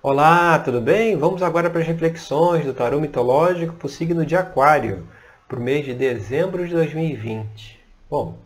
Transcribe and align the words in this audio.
Olá, 0.00 0.60
tudo 0.60 0.80
bem? 0.80 1.16
Vamos 1.16 1.42
agora 1.42 1.68
para 1.68 1.80
as 1.80 1.86
reflexões 1.86 2.64
do 2.64 2.72
tarô 2.72 3.00
mitológico 3.00 3.74
para 3.74 3.86
o 3.86 3.90
signo 3.90 4.24
de 4.24 4.36
Aquário, 4.36 5.08
para 5.48 5.58
o 5.58 5.60
mês 5.60 5.84
de 5.84 5.92
dezembro 5.92 6.64
de 6.64 6.72
2020. 6.72 7.80
Bom, 8.08 8.38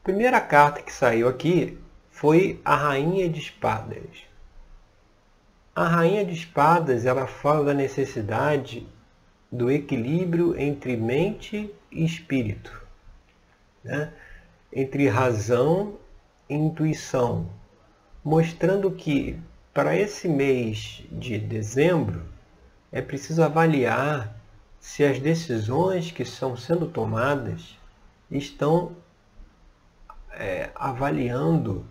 a 0.00 0.02
primeira 0.02 0.40
carta 0.40 0.82
que 0.82 0.92
saiu 0.92 1.28
aqui 1.28 1.78
foi 2.10 2.60
a 2.64 2.74
Rainha 2.74 3.28
de 3.28 3.38
Espadas. 3.38 4.26
A 5.76 5.86
Rainha 5.86 6.24
de 6.24 6.32
Espadas 6.32 7.06
ela 7.06 7.28
fala 7.28 7.66
da 7.66 7.72
necessidade 7.72 8.84
do 9.52 9.70
equilíbrio 9.70 10.58
entre 10.58 10.96
mente 10.96 11.72
e 11.88 12.04
espírito, 12.04 12.84
né? 13.84 14.12
entre 14.72 15.06
razão 15.06 15.94
e 16.48 16.54
intuição, 16.56 17.48
mostrando 18.24 18.90
que 18.90 19.38
para 19.78 19.96
esse 19.96 20.26
mês 20.26 21.04
de 21.08 21.38
dezembro, 21.38 22.24
é 22.90 23.00
preciso 23.00 23.44
avaliar 23.44 24.36
se 24.80 25.04
as 25.04 25.20
decisões 25.20 26.10
que 26.10 26.24
estão 26.24 26.56
sendo 26.56 26.88
tomadas 26.88 27.78
estão 28.28 28.96
é, 30.32 30.70
avaliando 30.74 31.86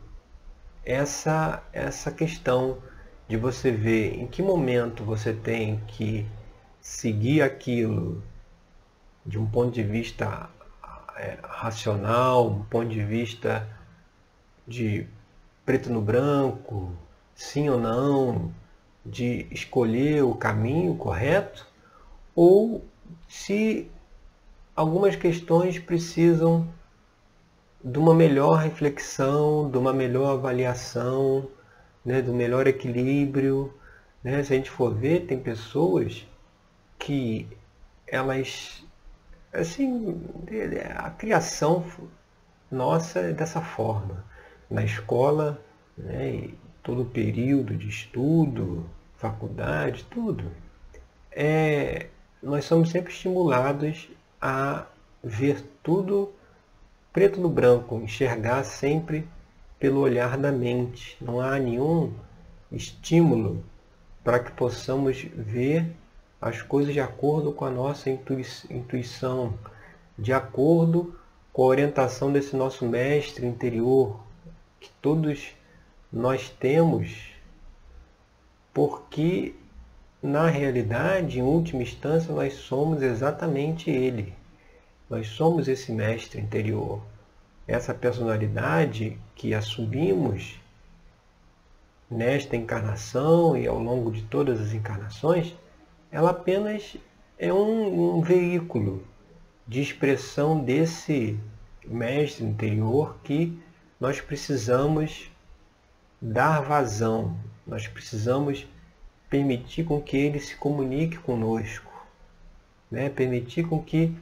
essa, 0.83 1.63
essa 1.71 2.11
questão 2.11 2.79
de 3.25 3.37
você 3.37 3.71
ver 3.71 4.19
em 4.19 4.27
que 4.27 4.41
momento 4.41 5.05
você 5.05 5.31
tem 5.31 5.79
que 5.87 6.27
seguir 6.81 7.41
aquilo 7.41 8.21
de 9.25 9.39
um 9.39 9.45
ponto 9.45 9.71
de 9.71 9.83
vista 9.83 10.49
é, 11.15 11.37
racional, 11.41 12.49
um 12.49 12.65
ponto 12.65 12.89
de 12.89 13.05
vista 13.05 13.65
de 14.67 15.07
preto 15.65 15.89
no 15.89 16.01
branco, 16.01 16.91
sim 17.37 17.69
ou 17.69 17.79
não, 17.79 18.51
de 19.05 19.47
escolher 19.51 20.23
o 20.23 20.33
caminho 20.33 20.95
correto, 20.95 21.65
ou 22.35 22.83
se 23.29 23.89
algumas 24.75 25.15
questões 25.15 25.79
precisam 25.79 26.67
de 27.83 27.99
uma 27.99 28.13
melhor 28.13 28.57
reflexão, 28.57 29.69
de 29.69 29.77
uma 29.77 29.93
melhor 29.93 30.33
avaliação, 30.33 31.47
né, 32.03 32.21
do 32.21 32.33
melhor 32.33 32.67
equilíbrio. 32.67 33.73
Né? 34.23 34.43
Se 34.43 34.53
a 34.53 34.55
gente 34.57 34.71
for 34.71 34.93
ver, 34.93 35.27
tem 35.27 35.39
pessoas 35.39 36.27
que 36.97 37.47
elas, 38.07 38.83
assim, 39.53 40.19
a 40.95 41.11
criação 41.11 41.85
nossa 42.71 43.19
é 43.19 43.31
dessa 43.31 43.61
forma. 43.61 44.25
Na 44.69 44.83
escola, 44.83 45.61
né, 45.97 46.49
todo 46.87 47.01
o 47.01 47.05
período 47.05 47.75
de 47.75 47.89
estudo, 47.89 48.89
faculdade, 49.17 50.05
tudo, 50.09 50.45
é, 51.29 52.07
nós 52.41 52.63
somos 52.63 52.91
sempre 52.91 53.11
estimulados 53.11 54.07
a 54.41 54.85
ver 55.21 55.61
tudo 55.83 56.31
preto 57.11 57.41
no 57.41 57.49
branco, 57.49 57.95
enxergar 57.97 58.63
sempre 58.63 59.27
pelo 59.77 59.99
olhar 59.99 60.37
da 60.37 60.49
mente. 60.49 61.17
Não 61.19 61.41
há 61.41 61.59
nenhum 61.59 62.13
estímulo 62.71 63.65
para 64.23 64.39
que 64.39 64.53
possamos 64.53 65.27
ver 65.35 65.93
as 66.39 66.61
coisas 66.61 66.93
de 66.93 67.01
acordo 67.01 67.51
com 67.51 67.65
a 67.65 67.69
nossa 67.69 68.09
intuição, 68.09 69.53
de 70.17 70.31
acordo 70.31 71.13
com 71.51 71.63
a 71.63 71.67
orientação 71.67 72.31
desse 72.31 72.55
nosso 72.55 72.85
mestre 72.85 73.45
interior, 73.45 74.17
que 74.79 74.89
todos 75.01 75.56
nós 76.11 76.49
temos 76.49 77.31
porque 78.73 79.55
na 80.21 80.47
realidade, 80.47 81.39
em 81.39 81.43
última 81.43 81.83
instância, 81.83 82.33
nós 82.33 82.53
somos 82.53 83.01
exatamente 83.01 83.89
ele. 83.89 84.33
Nós 85.09 85.27
somos 85.29 85.67
esse 85.67 85.91
mestre 85.91 86.41
interior. 86.41 87.01
Essa 87.67 87.93
personalidade 87.93 89.17
que 89.35 89.53
assumimos 89.53 90.59
nesta 92.09 92.55
encarnação 92.55 93.55
e 93.55 93.67
ao 93.67 93.79
longo 93.79 94.11
de 94.11 94.23
todas 94.23 94.59
as 94.59 94.73
encarnações, 94.73 95.55
ela 96.11 96.31
apenas 96.31 96.97
é 97.37 97.53
um, 97.53 98.17
um 98.17 98.21
veículo 98.21 99.05
de 99.67 99.81
expressão 99.81 100.59
desse 100.63 101.37
mestre 101.85 102.45
interior 102.45 103.17
que 103.23 103.57
nós 103.99 104.21
precisamos 104.21 105.31
dar 106.21 106.61
vazão. 106.61 107.37
Nós 107.65 107.87
precisamos 107.87 108.65
permitir 109.29 109.83
com 109.83 110.01
que 110.01 110.17
ele 110.17 110.39
se 110.39 110.55
comunique 110.55 111.17
conosco, 111.17 111.91
né? 112.89 113.09
permitir 113.09 113.67
com 113.67 113.83
que 113.83 114.15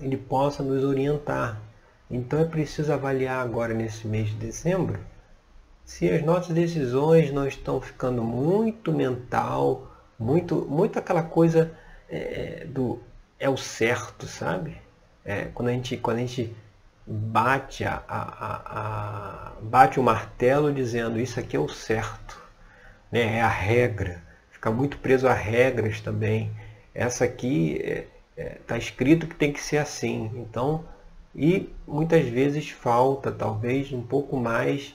ele 0.00 0.16
possa 0.16 0.62
nos 0.62 0.82
orientar. 0.84 1.60
Então 2.10 2.40
é 2.40 2.44
preciso 2.44 2.92
avaliar 2.92 3.44
agora 3.44 3.74
nesse 3.74 4.06
mês 4.06 4.28
de 4.28 4.36
dezembro 4.36 4.98
se 5.86 6.10
as 6.10 6.22
nossas 6.24 6.52
decisões 6.52 7.32
não 7.32 7.46
estão 7.46 7.80
ficando 7.80 8.22
muito 8.22 8.92
mental, 8.92 9.88
muito, 10.18 10.66
muito 10.68 10.98
aquela 10.98 11.22
coisa 11.22 11.72
é, 12.10 12.66
do 12.68 12.98
é 13.38 13.48
o 13.48 13.56
certo, 13.56 14.26
sabe? 14.26 14.76
É, 15.24 15.44
quando, 15.54 15.68
a 15.68 15.72
gente, 15.72 15.96
quando 15.96 16.16
a 16.16 16.20
gente 16.20 16.54
bate, 17.06 17.84
a, 17.84 18.02
a, 18.08 18.22
a, 18.66 19.52
bate 19.62 20.00
o 20.00 20.02
martelo 20.02 20.72
dizendo 20.72 21.20
isso 21.20 21.38
aqui 21.38 21.56
é 21.56 21.60
o 21.60 21.68
certo, 21.68 22.42
né? 23.12 23.36
é 23.36 23.40
a 23.40 23.48
regra, 23.48 24.22
fica 24.50 24.70
muito 24.70 24.98
preso 24.98 25.28
a 25.28 25.32
regras 25.32 26.00
também. 26.00 26.50
Essa 26.92 27.24
aqui 27.24 27.76
está 27.76 27.90
é, 27.90 28.08
é, 28.36 28.58
tá 28.66 28.76
escrito 28.76 29.26
que 29.26 29.36
tem 29.36 29.52
que 29.52 29.62
ser 29.62 29.78
assim. 29.78 30.30
Então, 30.34 30.84
e 31.34 31.72
muitas 31.86 32.26
vezes 32.26 32.70
falta 32.70 33.30
talvez 33.30 33.92
um 33.92 34.02
pouco 34.02 34.36
mais 34.36 34.94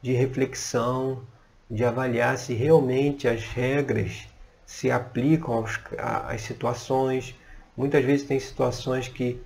de 0.00 0.12
reflexão, 0.12 1.22
de 1.70 1.84
avaliar 1.84 2.36
se 2.38 2.54
realmente 2.54 3.28
as 3.28 3.44
regras 3.44 4.26
se 4.66 4.90
aplicam 4.90 5.54
aos, 5.54 5.78
às 6.26 6.40
situações. 6.40 7.38
Muitas 7.76 8.04
vezes 8.04 8.26
tem 8.26 8.40
situações 8.40 9.06
que 9.06 9.40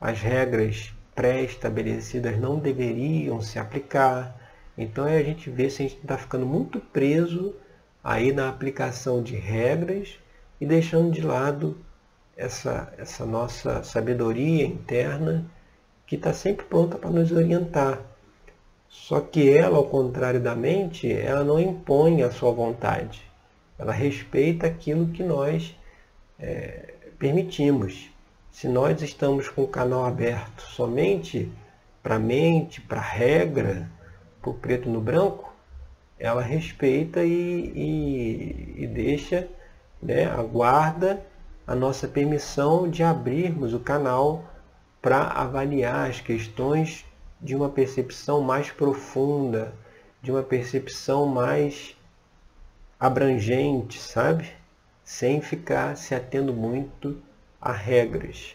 as 0.00 0.20
regras 0.20 0.95
pré-estabelecidas 1.16 2.38
não 2.38 2.58
deveriam 2.58 3.40
se 3.40 3.58
aplicar. 3.58 4.38
Então 4.78 5.04
a 5.04 5.22
gente 5.22 5.50
vê 5.50 5.68
se 5.68 5.82
a 5.82 5.88
gente 5.88 5.98
está 5.98 6.16
ficando 6.16 6.46
muito 6.46 6.78
preso 6.78 7.54
aí 8.04 8.32
na 8.32 8.48
aplicação 8.48 9.22
de 9.22 9.34
regras 9.34 10.18
e 10.60 10.66
deixando 10.66 11.10
de 11.10 11.22
lado 11.22 11.76
essa, 12.36 12.92
essa 12.98 13.24
nossa 13.24 13.82
sabedoria 13.82 14.64
interna 14.64 15.44
que 16.06 16.16
está 16.16 16.32
sempre 16.32 16.66
pronta 16.66 16.98
para 16.98 17.10
nos 17.10 17.32
orientar. 17.32 18.00
Só 18.88 19.20
que 19.20 19.50
ela, 19.50 19.76
ao 19.76 19.88
contrário 19.88 20.40
da 20.40 20.54
mente, 20.54 21.10
ela 21.10 21.42
não 21.42 21.58
impõe 21.58 22.22
a 22.22 22.30
sua 22.30 22.52
vontade. 22.52 23.22
Ela 23.78 23.92
respeita 23.92 24.66
aquilo 24.66 25.08
que 25.08 25.22
nós 25.22 25.74
é, 26.38 26.94
permitimos. 27.18 28.10
Se 28.56 28.68
nós 28.68 29.02
estamos 29.02 29.50
com 29.50 29.64
o 29.64 29.68
canal 29.68 30.06
aberto 30.06 30.62
somente 30.62 31.52
para 32.02 32.18
mente, 32.18 32.80
para 32.80 33.02
regra, 33.02 33.86
para 34.40 34.50
o 34.50 34.54
preto 34.54 34.88
no 34.88 34.98
branco, 34.98 35.54
ela 36.18 36.40
respeita 36.40 37.22
e, 37.22 37.30
e, 37.76 38.74
e 38.78 38.86
deixa, 38.86 39.46
né, 40.02 40.24
aguarda 40.24 41.22
a 41.66 41.74
nossa 41.74 42.08
permissão 42.08 42.88
de 42.88 43.02
abrirmos 43.02 43.74
o 43.74 43.78
canal 43.78 44.42
para 45.02 45.24
avaliar 45.24 46.08
as 46.08 46.22
questões 46.22 47.04
de 47.38 47.54
uma 47.54 47.68
percepção 47.68 48.40
mais 48.40 48.70
profunda, 48.70 49.74
de 50.22 50.32
uma 50.32 50.42
percepção 50.42 51.26
mais 51.26 51.94
abrangente, 52.98 54.00
sabe? 54.00 54.50
Sem 55.04 55.42
ficar 55.42 55.94
se 55.94 56.14
atendo 56.14 56.54
muito 56.54 57.25
a 57.66 57.72
regras. 57.72 58.54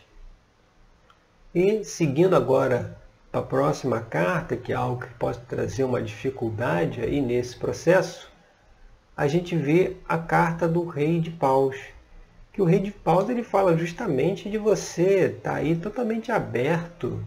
E 1.54 1.84
seguindo 1.84 2.34
agora 2.34 2.98
para 3.30 3.42
a 3.42 3.44
próxima 3.44 4.00
carta, 4.00 4.56
que 4.56 4.72
é 4.72 4.76
algo 4.76 5.02
que 5.02 5.14
pode 5.16 5.40
trazer 5.40 5.84
uma 5.84 6.02
dificuldade 6.02 7.02
aí 7.02 7.20
nesse 7.20 7.58
processo, 7.58 8.32
a 9.16 9.28
gente 9.28 9.54
vê 9.54 9.98
a 10.08 10.18
carta 10.18 10.66
do 10.66 10.86
rei 10.86 11.20
de 11.20 11.30
paus. 11.30 11.76
Que 12.54 12.62
o 12.62 12.66
rei 12.66 12.80
de 12.80 12.92
paus 12.92 13.30
ele 13.30 13.44
fala 13.44 13.76
justamente 13.76 14.50
de 14.50 14.58
você 14.58 15.26
estar 15.26 15.52
tá 15.52 15.58
aí 15.58 15.76
totalmente 15.76 16.32
aberto 16.32 17.22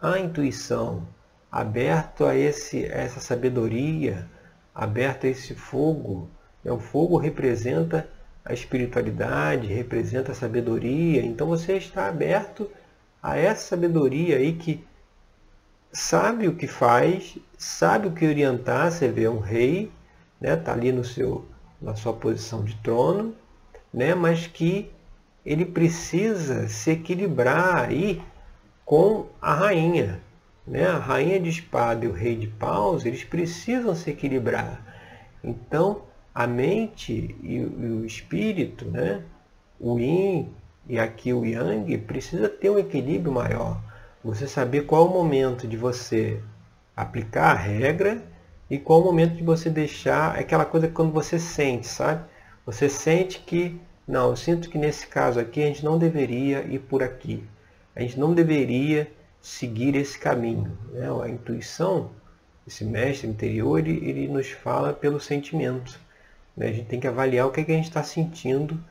à 0.00 0.18
intuição, 0.18 1.06
aberto 1.50 2.24
a, 2.24 2.34
esse, 2.34 2.86
a 2.86 2.96
essa 2.96 3.20
sabedoria, 3.20 4.26
aberto 4.74 5.26
a 5.26 5.28
esse 5.28 5.54
fogo. 5.54 6.30
O 6.64 6.78
fogo 6.78 7.18
representa 7.18 8.08
a 8.44 8.52
espiritualidade, 8.52 9.66
representa 9.66 10.32
a 10.32 10.34
sabedoria. 10.34 11.24
Então 11.24 11.46
você 11.46 11.76
está 11.76 12.08
aberto 12.08 12.70
a 13.22 13.36
essa 13.36 13.68
sabedoria 13.68 14.36
aí 14.36 14.54
que 14.54 14.84
sabe 15.92 16.48
o 16.48 16.56
que 16.56 16.66
faz, 16.66 17.38
sabe 17.56 18.08
o 18.08 18.12
que 18.12 18.26
orientar. 18.26 18.90
Você 18.90 19.08
vê 19.08 19.28
um 19.28 19.38
rei, 19.38 19.92
né? 20.40 20.56
Tá 20.56 20.72
ali 20.72 20.90
no 20.92 21.04
seu 21.04 21.46
na 21.80 21.96
sua 21.96 22.12
posição 22.12 22.64
de 22.64 22.76
trono, 22.76 23.34
né? 23.92 24.14
Mas 24.14 24.46
que 24.46 24.90
ele 25.44 25.64
precisa 25.64 26.68
se 26.68 26.92
equilibrar 26.92 27.88
aí 27.88 28.22
com 28.84 29.26
a 29.40 29.52
rainha, 29.52 30.20
né? 30.66 30.86
A 30.86 30.98
rainha 30.98 31.40
de 31.40 31.48
espada 31.50 32.04
e 32.04 32.08
o 32.08 32.12
rei 32.12 32.36
de 32.36 32.46
paus, 32.46 33.04
eles 33.04 33.24
precisam 33.24 33.94
se 33.94 34.10
equilibrar. 34.10 34.80
Então, 35.42 36.02
a 36.34 36.46
mente 36.46 37.36
e 37.42 37.60
o 37.60 38.04
espírito, 38.04 38.86
né? 38.86 39.22
o 39.78 39.98
yin 39.98 40.48
e 40.88 40.98
aqui 40.98 41.32
o 41.32 41.44
yang, 41.44 41.98
precisa 41.98 42.48
ter 42.48 42.70
um 42.70 42.78
equilíbrio 42.78 43.32
maior. 43.32 43.80
Você 44.24 44.46
saber 44.46 44.86
qual 44.86 45.06
é 45.06 45.08
o 45.08 45.12
momento 45.12 45.66
de 45.66 45.76
você 45.76 46.40
aplicar 46.96 47.50
a 47.50 47.54
regra 47.54 48.22
e 48.70 48.78
qual 48.78 49.00
é 49.00 49.02
o 49.02 49.06
momento 49.06 49.34
de 49.34 49.42
você 49.42 49.68
deixar 49.68 50.38
aquela 50.38 50.64
coisa 50.64 50.86
que 50.86 50.94
quando 50.94 51.12
você 51.12 51.38
sente, 51.38 51.86
sabe? 51.86 52.24
Você 52.64 52.88
sente 52.88 53.40
que, 53.40 53.80
não, 54.06 54.30
eu 54.30 54.36
sinto 54.36 54.70
que 54.70 54.78
nesse 54.78 55.06
caso 55.08 55.40
aqui 55.40 55.62
a 55.62 55.66
gente 55.66 55.84
não 55.84 55.98
deveria 55.98 56.62
ir 56.62 56.78
por 56.78 57.02
aqui. 57.02 57.44
A 57.94 58.00
gente 58.00 58.18
não 58.18 58.32
deveria 58.32 59.10
seguir 59.40 59.96
esse 59.96 60.18
caminho. 60.18 60.78
Né? 60.92 61.08
A 61.22 61.28
intuição, 61.28 62.10
esse 62.66 62.84
mestre 62.84 63.28
interior, 63.28 63.78
ele, 63.78 64.08
ele 64.08 64.28
nos 64.28 64.50
fala 64.50 64.92
pelo 64.92 65.18
sentimento. 65.18 65.98
Né? 66.56 66.68
A 66.68 66.72
gente 66.72 66.86
tem 66.86 67.00
que 67.00 67.06
avaliar 67.06 67.46
o 67.46 67.50
que, 67.50 67.60
é 67.60 67.64
que 67.64 67.72
a 67.72 67.76
gente 67.76 67.88
está 67.88 68.02
sentindo 68.02 68.82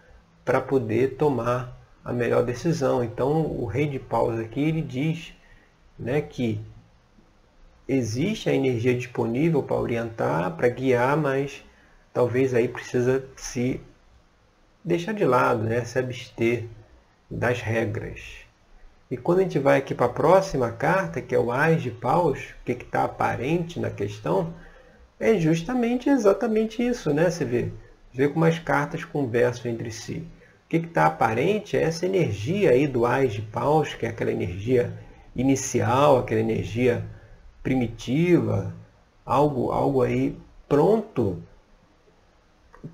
para 0.44 0.60
poder 0.60 1.16
tomar 1.16 1.78
a 2.04 2.12
melhor 2.12 2.44
decisão. 2.44 3.04
Então, 3.04 3.46
o 3.46 3.66
rei 3.66 3.88
de 3.88 4.00
paus 4.00 4.40
aqui 4.40 4.60
ele 4.60 4.82
diz 4.82 5.34
né, 5.98 6.22
que 6.22 6.60
existe 7.88 8.50
a 8.50 8.54
energia 8.54 8.96
disponível 8.96 9.62
para 9.62 9.76
orientar, 9.76 10.52
para 10.56 10.70
guiar, 10.70 11.16
mas 11.18 11.64
talvez 12.14 12.54
aí 12.54 12.68
precisa 12.68 13.24
se 13.36 13.80
deixar 14.84 15.14
de 15.14 15.24
lado, 15.24 15.64
né, 15.64 15.84
se 15.86 16.00
abster 16.00 16.66
das 17.30 17.62
regras. 17.62 18.42
E 19.10 19.18
quando 19.18 19.40
a 19.40 19.44
gente 19.44 19.60
vai 19.60 19.78
aqui 19.78 19.94
para 19.94 20.06
a 20.06 20.10
próxima 20.10 20.72
carta, 20.72 21.22
que 21.22 21.36
é 21.36 21.40
o 21.40 21.52
Ais 21.52 21.82
de 21.82 21.92
Paus, 21.92 22.40
o 22.40 22.66
que 22.66 22.72
está 22.72 23.04
aparente 23.04 23.80
na 23.80 23.90
questão, 23.90 24.54
é 25.22 25.38
justamente 25.38 26.10
exatamente 26.10 26.86
isso, 26.86 27.14
né? 27.14 27.30
Você 27.30 27.46
vê, 27.46 27.72
vê 28.12 28.28
como 28.28 28.44
as 28.44 28.58
cartas 28.58 29.06
conversam 29.06 29.72
entre 29.72 29.92
si. 29.92 30.28
O 30.66 30.70
que 30.70 30.78
está 30.78 31.06
aparente 31.06 31.78
é 31.78 31.84
essa 31.84 32.06
energia 32.06 32.72
aí 32.72 32.88
do 32.88 33.06
Ais 33.06 33.34
de 33.34 33.42
Paus, 33.42 33.94
que 33.94 34.06
é 34.06 34.10
aquela 34.10 34.32
energia 34.32 34.92
inicial, 35.36 36.18
aquela 36.18 36.42
energia 36.42 37.06
primitiva, 37.62 38.74
algo, 39.24 39.72
algo 39.72 40.02
aí 40.02 40.36
pronto 40.68 41.42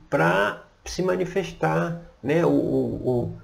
para 0.10 0.64
se 0.84 1.02
manifestar, 1.02 2.02
né? 2.22 2.46
O, 2.46 2.50
o, 2.50 3.10
o 3.10 3.38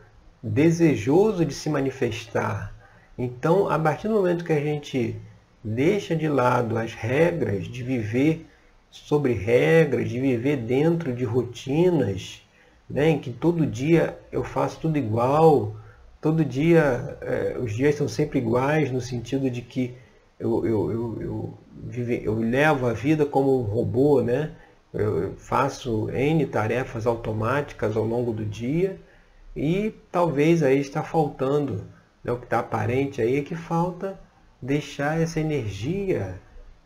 desejoso 0.44 1.45
de 1.45 1.53
se 1.53 1.69
manifestar. 1.69 2.75
Então, 3.18 3.69
a 3.69 3.80
partir 3.80 4.09
do 4.09 4.15
momento 4.15 4.44
que 4.44 4.51
a 4.51 4.59
gente 4.59 5.15
deixa 5.63 6.13
de 6.13 6.27
lado 6.27 6.77
as 6.77 6.94
regras 6.94 7.65
de 7.65 7.81
viver 7.81 8.45
sobre 8.94 9.34
regras, 9.34 10.07
de 10.07 10.19
viver 10.19 10.56
dentro 10.57 11.13
de 11.13 11.25
rotinas, 11.25 12.44
né, 12.88 13.10
em 13.10 13.19
que 13.19 13.31
todo 13.31 13.66
dia 13.66 14.16
eu 14.31 14.44
faço 14.44 14.80
tudo 14.81 15.00
igual, 15.00 15.75
todo 16.22 16.45
dia 16.45 17.18
é, 17.22 17.57
os 17.60 17.74
dias 17.74 17.95
são 17.95 18.07
sempre 18.07 18.38
iguais, 18.38 18.92
no 18.92 19.01
sentido 19.01 19.50
de 19.50 19.63
que 19.63 19.95
eu, 20.40 20.63
eu, 20.63 20.92
eu, 20.92 21.22
eu, 21.22 21.57
vive, 21.88 22.22
eu 22.24 22.36
levo 22.36 22.86
a 22.86 22.94
vida 22.94 23.25
como 23.25 23.60
um 23.60 23.63
robô, 23.63 24.22
né? 24.22 24.51
eu 24.94 25.34
faço 25.38 26.07
N 26.12 26.45
tarefas 26.45 27.07
automáticas 27.07 27.98
ao 27.98 28.06
longo 28.06 28.31
do 28.31 28.45
dia 28.45 29.00
e 29.56 29.92
talvez 30.12 30.62
aí 30.62 30.80
está 30.80 31.01
faltando, 31.01 31.84
né, 32.24 32.31
o 32.31 32.38
que 32.38 32.45
está 32.45 32.60
aparente 32.60 33.24
aí 33.24 33.40
é 33.40 33.42
que 33.42 33.56
falta 33.56 34.19
deixar 34.62 35.19
essa 35.19 35.40
energia 35.40 36.40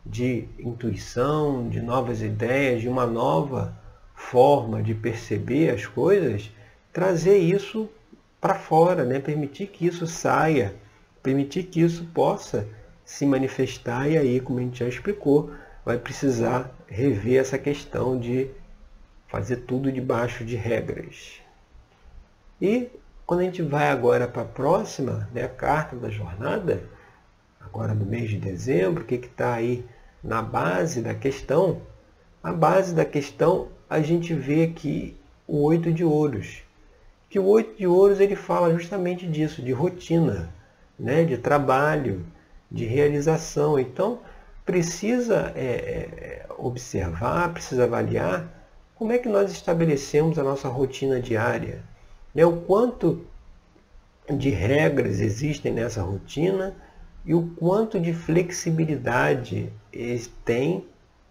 de 0.10 0.48
intuição, 0.60 1.68
de 1.68 1.82
novas 1.82 2.22
ideias, 2.22 2.82
de 2.82 2.88
uma 2.88 3.06
nova 3.06 3.78
forma 4.16 4.82
de 4.82 4.96
perceber 4.96 5.70
as 5.70 5.86
coisas, 5.86 6.52
trazer 6.92 7.38
isso 7.38 7.90
para 8.40 8.56
fora, 8.56 9.04
né? 9.04 9.20
permitir 9.20 9.68
que 9.68 9.86
isso 9.86 10.08
saia, 10.08 10.76
permitir 11.22 11.64
que 11.64 11.82
isso 11.82 12.06
possa 12.14 12.68
se 13.06 13.26
manifestar 13.26 14.10
e 14.10 14.18
aí, 14.18 14.40
como 14.40 14.60
a 14.60 14.62
gente 14.62 14.80
já 14.80 14.88
explicou, 14.88 15.52
vai 15.86 15.98
precisar 15.98 16.72
rever 16.88 17.40
essa 17.40 17.58
questão 17.58 18.20
de 18.20 18.50
fazer 19.28 19.58
tudo 19.58 19.92
debaixo 19.92 20.44
de 20.44 20.56
regras. 20.56 21.42
E 22.62 22.90
quando 23.26 23.42
a 23.42 23.44
gente 23.44 23.62
vai 23.62 23.90
agora 23.90 24.28
para 24.28 24.42
a 24.42 24.46
próxima, 24.46 25.30
né, 25.34 25.44
a 25.44 25.50
carta 25.50 25.96
da 25.96 26.10
jornada, 26.10 26.84
agora 27.60 27.94
no 27.94 28.06
mês 28.06 28.30
de 28.30 28.38
dezembro, 28.38 29.04
o 29.04 29.06
que 29.06 29.16
está 29.16 29.54
aí 29.54 29.86
na 30.28 30.42
base 30.42 31.02
da 31.02 31.16
questão? 31.16 31.82
A 32.44 32.54
base 32.54 32.94
da 32.94 33.06
questão 33.06 33.70
a 33.90 34.02
gente 34.02 34.34
vê 34.34 34.66
aqui 34.66 35.18
o 35.48 35.64
oito 35.64 35.92
de 35.92 36.04
ouros. 36.04 36.62
Que 37.30 37.40
o 37.40 37.46
oito 37.46 37.78
de 37.78 37.88
ouros 37.88 38.20
ele 38.20 38.36
fala 38.36 38.74
justamente 38.74 39.26
disso, 39.26 39.62
de 39.62 39.72
rotina, 39.72 40.54
né, 41.00 41.24
de 41.24 41.38
trabalho, 41.38 42.26
de 42.70 42.86
realização. 42.86 43.80
Então 43.80 44.20
precisa 44.66 45.54
é, 45.56 45.66
é, 45.66 46.46
observar, 46.58 47.54
precisa 47.54 47.86
avaliar 47.86 48.46
como 48.96 49.14
é 49.14 49.18
que 49.18 49.30
nós 49.30 49.52
estabelecemos 49.52 50.38
a 50.38 50.44
nossa 50.44 50.68
rotina 50.68 51.22
diária 51.22 51.82
né, 52.38 52.46
o 52.46 52.58
quanto 52.62 53.26
de 54.30 54.52
regras 54.52 55.20
existem 55.20 55.74
nessa 55.74 56.04
rotina 56.04 56.76
e 57.28 57.36
o 57.36 57.52
quanto 57.58 58.00
de 58.00 58.14
flexibilidade 58.14 59.70
tem 60.46 60.86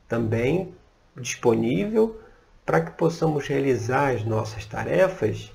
também 0.06 0.74
disponível 1.16 2.20
para 2.66 2.82
que 2.82 2.90
possamos 2.90 3.48
realizar 3.48 4.14
as 4.14 4.22
nossas 4.22 4.66
tarefas 4.66 5.50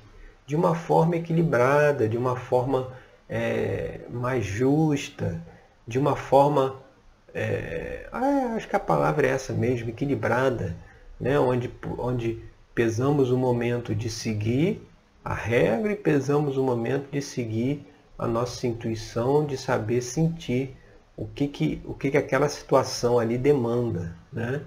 de 0.48 0.56
uma 0.56 0.74
forma 0.74 1.16
equilibrada, 1.16 2.10
de 2.10 2.18
uma 2.18 2.36
forma 2.36 2.92
é, 3.30 4.00
mais 4.10 4.44
justa, 4.44 5.40
de 5.88 6.00
uma 6.00 6.16
forma, 6.16 6.76
é, 7.36 8.08
ah, 8.12 8.54
acho 8.56 8.68
que 8.68 8.76
a 8.76 8.80
palavra 8.80 9.28
é 9.28 9.30
essa 9.30 9.54
mesmo, 9.54 9.90
equilibrada, 9.90 10.76
né? 11.20 11.40
onde, 11.40 11.72
onde 12.00 12.44
pesamos 12.74 13.30
o 13.30 13.38
momento 13.38 13.94
de 13.94 14.10
seguir 14.10 14.82
a 15.24 15.36
regra 15.36 15.92
e 15.92 15.96
pesamos 15.96 16.58
o 16.58 16.64
momento 16.64 17.12
de 17.12 17.22
seguir 17.22 17.86
a 18.22 18.28
nossa 18.28 18.68
intuição, 18.68 19.44
de 19.44 19.58
saber 19.58 20.00
sentir 20.00 20.78
o 21.18 21.26
que, 21.26 21.48
que, 21.48 21.82
o 21.84 21.96
que, 21.96 22.12
que 22.12 22.18
aquela 22.18 22.48
situação 22.48 23.18
ali 23.18 23.36
demanda. 23.36 24.16
Né? 24.32 24.62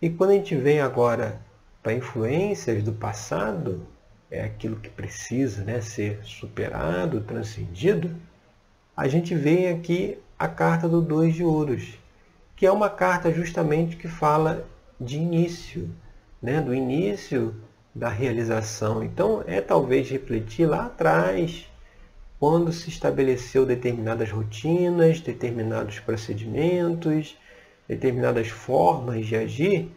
E 0.00 0.10
quando 0.10 0.30
a 0.30 0.34
gente 0.34 0.54
vem 0.54 0.78
agora 0.78 1.40
para 1.82 1.94
influências 1.94 2.84
do 2.84 2.92
passado, 2.92 3.86
é 4.30 4.42
aquilo 4.42 4.76
que 4.76 4.90
precisa 4.90 5.64
né, 5.64 5.80
ser 5.80 6.20
superado, 6.22 7.22
transcendido, 7.22 8.14
a 8.94 9.08
gente 9.08 9.34
vem 9.34 9.70
aqui 9.70 10.18
a 10.38 10.46
carta 10.46 10.86
do 10.86 11.00
dois 11.00 11.34
de 11.34 11.42
ouros, 11.42 11.98
que 12.54 12.66
é 12.66 12.70
uma 12.70 12.90
carta 12.90 13.32
justamente 13.32 13.96
que 13.96 14.06
fala 14.06 14.66
de 15.00 15.16
início, 15.16 15.88
né, 16.42 16.60
do 16.60 16.74
início 16.74 17.54
da 17.94 18.10
realização. 18.10 19.02
Então, 19.02 19.42
é 19.46 19.62
talvez 19.62 20.10
refletir 20.10 20.66
lá 20.66 20.84
atrás, 20.84 21.66
quando 22.40 22.72
se 22.72 22.88
estabeleceu 22.88 23.66
determinadas 23.66 24.30
rotinas, 24.30 25.20
determinados 25.20 26.00
procedimentos, 26.00 27.36
determinadas 27.86 28.48
formas 28.48 29.26
de 29.26 29.36
agir, 29.36 29.94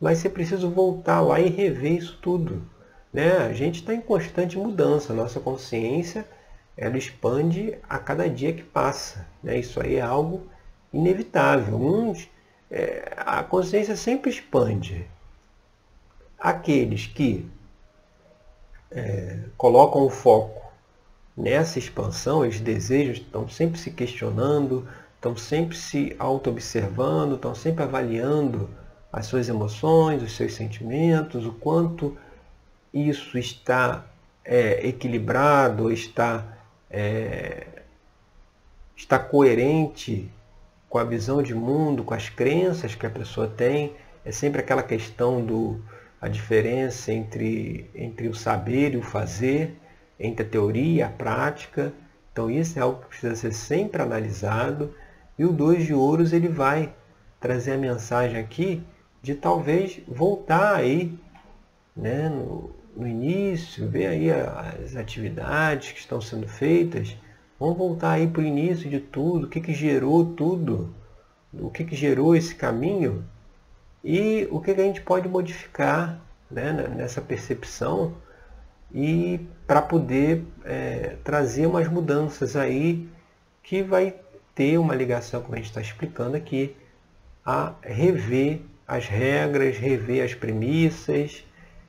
vai 0.00 0.16
ser 0.16 0.30
preciso 0.30 0.68
voltar 0.68 1.20
lá 1.20 1.38
e 1.38 1.48
rever 1.48 1.92
isso 1.92 2.18
tudo. 2.20 2.68
Né? 3.12 3.36
A 3.36 3.52
gente 3.52 3.76
está 3.76 3.94
em 3.94 4.00
constante 4.00 4.58
mudança, 4.58 5.14
nossa 5.14 5.38
consciência 5.38 6.26
ela 6.76 6.98
expande 6.98 7.78
a 7.88 7.98
cada 7.98 8.28
dia 8.28 8.52
que 8.52 8.62
passa. 8.64 9.28
Né? 9.40 9.58
Isso 9.58 9.80
aí 9.80 9.96
é 9.96 10.00
algo 10.00 10.48
inevitável. 10.92 11.76
Uns, 11.76 12.28
é, 12.68 13.12
a 13.16 13.44
consciência 13.44 13.94
sempre 13.94 14.30
expande, 14.30 15.06
aqueles 16.36 17.06
que 17.06 17.48
é, 18.90 19.44
colocam 19.56 20.04
o 20.04 20.10
foco 20.10 20.69
nessa 21.40 21.78
expansão, 21.78 22.44
eles 22.44 22.60
desejam, 22.60 23.12
estão 23.12 23.48
sempre 23.48 23.78
se 23.78 23.90
questionando, 23.90 24.86
estão 25.16 25.36
sempre 25.36 25.76
se 25.76 26.14
auto-observando, 26.18 27.34
estão 27.34 27.54
sempre 27.54 27.82
avaliando 27.82 28.68
as 29.12 29.26
suas 29.26 29.48
emoções, 29.48 30.22
os 30.22 30.36
seus 30.36 30.54
sentimentos, 30.54 31.44
o 31.46 31.52
quanto 31.52 32.16
isso 32.92 33.38
está 33.38 34.06
é, 34.44 34.86
equilibrado, 34.86 35.90
está, 35.90 36.58
é, 36.88 37.66
está 38.96 39.18
coerente 39.18 40.30
com 40.88 40.98
a 40.98 41.04
visão 41.04 41.42
de 41.42 41.54
mundo, 41.54 42.04
com 42.04 42.14
as 42.14 42.28
crenças 42.28 42.94
que 42.94 43.06
a 43.06 43.10
pessoa 43.10 43.46
tem. 43.48 43.94
é 44.24 44.32
sempre 44.32 44.60
aquela 44.60 44.82
questão 44.82 45.44
do 45.44 45.80
a 46.20 46.28
diferença 46.28 47.12
entre, 47.12 47.88
entre 47.94 48.28
o 48.28 48.34
saber 48.34 48.92
e 48.92 48.98
o 48.98 49.02
fazer, 49.02 49.79
entre 50.20 50.46
a 50.46 50.48
teoria 50.48 50.98
e 50.98 51.02
a 51.02 51.08
prática. 51.08 51.92
Então 52.30 52.50
isso 52.50 52.78
é 52.78 52.82
algo 52.82 53.00
que 53.00 53.08
precisa 53.08 53.34
ser 53.34 53.52
sempre 53.52 54.02
analisado. 54.02 54.94
E 55.38 55.44
o 55.44 55.52
dois 55.52 55.86
de 55.86 55.94
ouros 55.94 56.34
ele 56.34 56.48
vai 56.48 56.92
trazer 57.40 57.72
a 57.72 57.78
mensagem 57.78 58.38
aqui 58.38 58.84
de 59.22 59.34
talvez 59.34 60.00
voltar 60.06 60.76
aí 60.76 61.18
né, 61.96 62.28
no, 62.28 62.70
no 62.94 63.08
início, 63.08 63.88
ver 63.88 64.06
aí 64.06 64.30
as 64.30 64.94
atividades 64.96 65.92
que 65.92 66.00
estão 66.00 66.20
sendo 66.20 66.46
feitas. 66.46 67.16
Vamos 67.58 67.78
voltar 67.78 68.12
aí 68.12 68.26
para 68.26 68.42
o 68.42 68.44
início 68.44 68.88
de 68.88 69.00
tudo, 69.00 69.46
o 69.46 69.48
que, 69.48 69.60
que 69.60 69.72
gerou 69.72 70.34
tudo, 70.34 70.94
o 71.52 71.70
que, 71.70 71.84
que 71.84 71.96
gerou 71.96 72.34
esse 72.36 72.54
caminho 72.54 73.24
e 74.02 74.48
o 74.50 74.60
que, 74.60 74.74
que 74.74 74.80
a 74.80 74.84
gente 74.84 75.02
pode 75.02 75.28
modificar 75.28 76.20
né, 76.50 76.72
nessa 76.72 77.20
percepção 77.20 78.14
e 78.92 79.40
para 79.70 79.80
poder 79.80 80.44
é, 80.64 81.14
trazer 81.22 81.64
umas 81.64 81.86
mudanças 81.86 82.56
aí 82.56 83.08
que 83.62 83.84
vai 83.84 84.16
ter 84.52 84.76
uma 84.78 84.96
ligação, 84.96 85.42
como 85.42 85.54
a 85.54 85.58
gente 85.58 85.68
está 85.68 85.80
explicando 85.80 86.36
aqui, 86.36 86.74
a 87.46 87.74
rever 87.80 88.62
as 88.84 89.06
regras, 89.06 89.78
rever 89.78 90.24
as 90.24 90.34
premissas, 90.34 91.44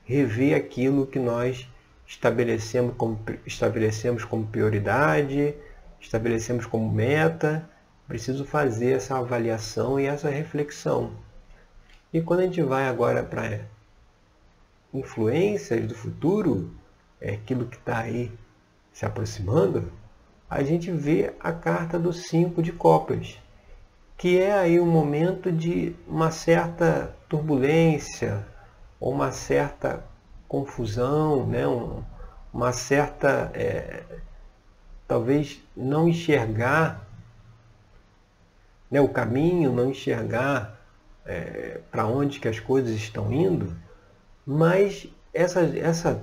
rever 0.06 0.56
aquilo 0.56 1.08
que 1.08 1.18
nós 1.18 1.68
estabelecemos 2.06 2.94
como, 2.96 3.20
estabelecemos 3.48 4.24
como 4.26 4.46
prioridade, 4.46 5.56
estabelecemos 6.00 6.68
como 6.68 6.88
meta. 6.88 7.68
Preciso 8.08 8.46
fazer 8.46 8.98
essa 8.98 9.18
avaliação 9.18 10.00
e 10.00 10.06
essa 10.06 10.30
reflexão. 10.30 11.14
E 12.14 12.22
quando 12.22 12.42
a 12.42 12.44
gente 12.44 12.62
vai 12.62 12.88
agora 12.88 13.24
para 13.24 13.62
influências 14.94 15.84
do 15.88 15.96
futuro, 15.96 16.80
é 17.22 17.36
aquilo 17.36 17.68
que 17.68 17.78
está 17.78 18.00
aí 18.00 18.32
se 18.92 19.06
aproximando, 19.06 19.92
a 20.50 20.64
gente 20.64 20.92
vê 20.92 21.34
a 21.40 21.54
carta 21.54 21.98
dos 21.98 22.28
cinco 22.28 22.62
de 22.62 22.74
copas, 22.74 23.40
que 24.18 24.38
é 24.40 24.52
aí 24.52 24.80
um 24.80 24.86
momento 24.86 25.52
de 25.52 25.96
uma 26.08 26.32
certa 26.32 27.16
turbulência, 27.30 28.46
ou 29.00 29.14
uma 29.14 29.32
certa 29.32 30.04
confusão, 30.48 31.48
né? 31.48 31.68
Um, 31.68 32.04
uma 32.54 32.74
certa, 32.74 33.50
é, 33.54 34.04
talvez 35.08 35.64
não 35.76 36.10
enxergar 36.10 37.08
né, 38.90 39.00
o 39.00 39.08
caminho, 39.08 39.72
não 39.72 39.90
enxergar 39.90 40.78
é, 41.26 41.80
para 41.90 42.06
onde 42.06 42.42
que 42.42 42.48
as 42.50 42.60
coisas 42.60 42.92
estão 42.92 43.32
indo, 43.32 43.74
mas 44.46 45.08
essa, 45.34 45.62
essa 45.62 46.22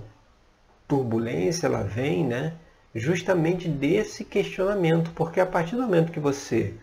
turbulência 0.89 1.67
ela 1.67 1.83
vem 1.83 2.25
né, 2.25 2.55
justamente 2.95 3.69
desse 3.69 4.25
questionamento, 4.25 5.11
porque 5.15 5.39
a 5.39 5.47
partir 5.47 5.77
do 5.77 5.83
momento 5.83 6.11
que 6.11 6.19
você 6.19 6.75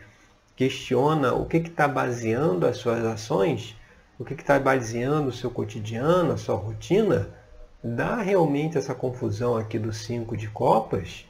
questiona 0.55 1.33
o 1.33 1.45
que 1.45 1.57
está 1.57 1.87
baseando 1.87 2.67
as 2.67 2.77
suas 2.77 3.03
ações, 3.03 3.75
o 4.17 4.23
que 4.23 4.33
está 4.33 4.59
baseando 4.59 5.29
o 5.29 5.33
seu 5.33 5.49
cotidiano, 5.49 6.31
a 6.31 6.37
sua 6.37 6.55
rotina, 6.55 7.27
dá 7.83 8.21
realmente 8.21 8.77
essa 8.77 8.95
confusão 8.95 9.57
aqui 9.57 9.77
do 9.77 9.91
cinco 9.91 10.37
de 10.37 10.47
copas, 10.47 11.25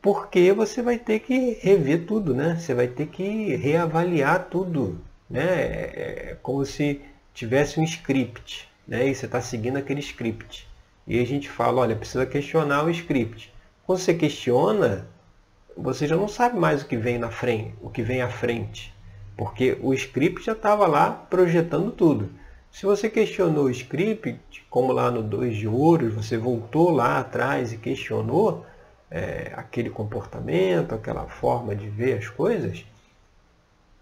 porque 0.00 0.52
você 0.52 0.82
vai 0.82 0.98
ter 0.98 1.20
que 1.20 1.58
rever 1.60 2.06
tudo, 2.06 2.34
né? 2.34 2.56
Você 2.58 2.74
vai 2.74 2.88
ter 2.88 3.06
que 3.06 3.56
reavaliar 3.56 4.48
tudo, 4.50 5.00
né? 5.28 5.42
É, 5.42 6.30
é 6.32 6.38
como 6.42 6.64
se 6.64 7.00
tivesse 7.32 7.80
um 7.80 7.84
script, 7.84 8.68
né? 8.86 9.08
E 9.08 9.14
você 9.14 9.26
está 9.26 9.40
seguindo 9.40 9.78
aquele 9.78 10.00
script. 10.00 10.68
E 11.06 11.20
a 11.20 11.26
gente 11.26 11.50
fala, 11.50 11.82
olha, 11.82 11.96
precisa 11.96 12.24
questionar 12.24 12.84
o 12.84 12.90
script. 12.90 13.52
Quando 13.86 13.98
você 13.98 14.14
questiona, 14.14 15.06
você 15.76 16.06
já 16.06 16.16
não 16.16 16.28
sabe 16.28 16.58
mais 16.58 16.82
o 16.82 16.86
que 16.86 16.96
vem 16.96 17.18
na 17.18 17.30
frente, 17.30 17.74
o 17.82 17.90
que 17.90 18.02
vem 18.02 18.22
à 18.22 18.28
frente, 18.28 18.94
porque 19.36 19.76
o 19.82 19.92
script 19.92 20.44
já 20.44 20.52
estava 20.52 20.86
lá 20.86 21.10
projetando 21.10 21.90
tudo. 21.90 22.30
Se 22.70 22.86
você 22.86 23.08
questionou 23.08 23.64
o 23.64 23.70
script, 23.70 24.64
como 24.70 24.92
lá 24.92 25.10
no 25.10 25.22
2 25.22 25.56
de 25.56 25.68
ouros, 25.68 26.14
você 26.14 26.36
voltou 26.36 26.90
lá 26.90 27.18
atrás 27.18 27.72
e 27.72 27.76
questionou 27.76 28.64
é, 29.10 29.52
aquele 29.54 29.90
comportamento, 29.90 30.94
aquela 30.94 31.26
forma 31.26 31.76
de 31.76 31.88
ver 31.88 32.18
as 32.18 32.28
coisas, 32.28 32.84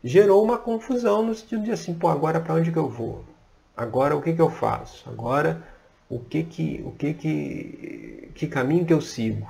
gerou 0.02 0.42
uma 0.42 0.56
confusão 0.56 1.23
no 1.23 1.35
sentido 1.35 1.64
de 1.64 1.73
assim, 1.73 1.92
pô, 1.92 2.09
agora 2.09 2.40
para 2.40 2.54
onde 2.54 2.73
que 2.73 2.78
eu 2.78 2.88
vou? 2.88 3.25
Agora 3.76 4.16
o 4.16 4.23
que, 4.23 4.32
que 4.32 4.40
eu 4.40 4.50
faço? 4.50 5.09
Agora 5.09 5.62
o 6.12 6.19
que 6.19 6.45
que, 6.45 6.83
o 6.85 6.90
que 6.90 7.14
que, 7.14 8.31
que 8.35 8.47
caminho 8.47 8.85
que 8.85 8.92
eu 8.92 9.00
sigo? 9.00 9.49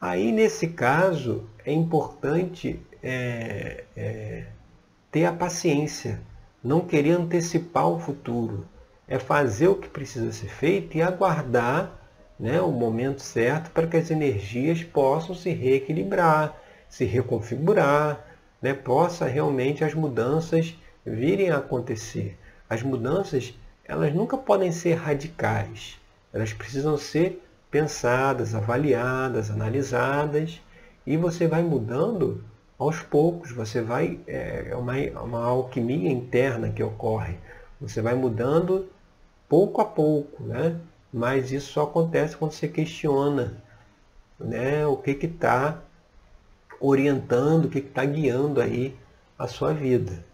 Aí 0.00 0.30
nesse 0.30 0.68
caso 0.68 1.50
é 1.64 1.72
importante 1.72 2.80
é, 3.02 3.82
é, 3.96 4.46
ter 5.10 5.24
a 5.24 5.32
paciência, 5.32 6.20
não 6.62 6.80
querer 6.80 7.18
antecipar 7.18 7.88
o 7.88 7.98
futuro, 7.98 8.68
é 9.08 9.18
fazer 9.18 9.66
o 9.66 9.74
que 9.74 9.88
precisa 9.88 10.30
ser 10.30 10.46
feito 10.46 10.96
e 10.96 11.02
aguardar 11.02 11.92
né, 12.38 12.60
o 12.60 12.70
momento 12.70 13.20
certo 13.20 13.72
para 13.72 13.88
que 13.88 13.96
as 13.96 14.12
energias 14.12 14.84
possam 14.84 15.34
se 15.34 15.50
reequilibrar, 15.50 16.56
se 16.88 17.04
reconfigurar, 17.04 18.24
né, 18.62 18.74
possa 18.74 19.26
realmente 19.26 19.82
as 19.82 19.92
mudanças 19.92 20.78
virem 21.04 21.50
a 21.50 21.56
acontecer. 21.56 22.38
As 22.70 22.80
mudanças 22.80 23.58
elas 23.88 24.14
nunca 24.14 24.36
podem 24.36 24.70
ser 24.70 24.94
radicais, 24.94 25.98
elas 26.32 26.52
precisam 26.52 26.98
ser 26.98 27.42
pensadas, 27.70 28.54
avaliadas, 28.54 29.50
analisadas 29.50 30.60
e 31.06 31.16
você 31.16 31.48
vai 31.48 31.62
mudando 31.62 32.44
aos 32.78 33.00
poucos, 33.00 33.50
você 33.50 33.80
vai, 33.80 34.20
é, 34.26 34.68
é 34.70 34.76
uma, 34.76 34.94
uma 35.22 35.44
alquimia 35.46 36.10
interna 36.10 36.70
que 36.70 36.82
ocorre, 36.82 37.38
você 37.80 38.02
vai 38.02 38.14
mudando 38.14 38.88
pouco 39.48 39.80
a 39.80 39.84
pouco, 39.86 40.42
né? 40.44 40.78
mas 41.12 41.50
isso 41.50 41.72
só 41.72 41.84
acontece 41.84 42.36
quando 42.36 42.52
você 42.52 42.68
questiona 42.68 43.56
né? 44.38 44.86
o 44.86 44.96
que 44.98 45.12
está 45.12 45.82
orientando, 46.78 47.64
o 47.64 47.70
que 47.70 47.78
está 47.78 48.04
guiando 48.04 48.60
aí 48.60 48.94
a 49.38 49.48
sua 49.48 49.72
vida. 49.72 50.24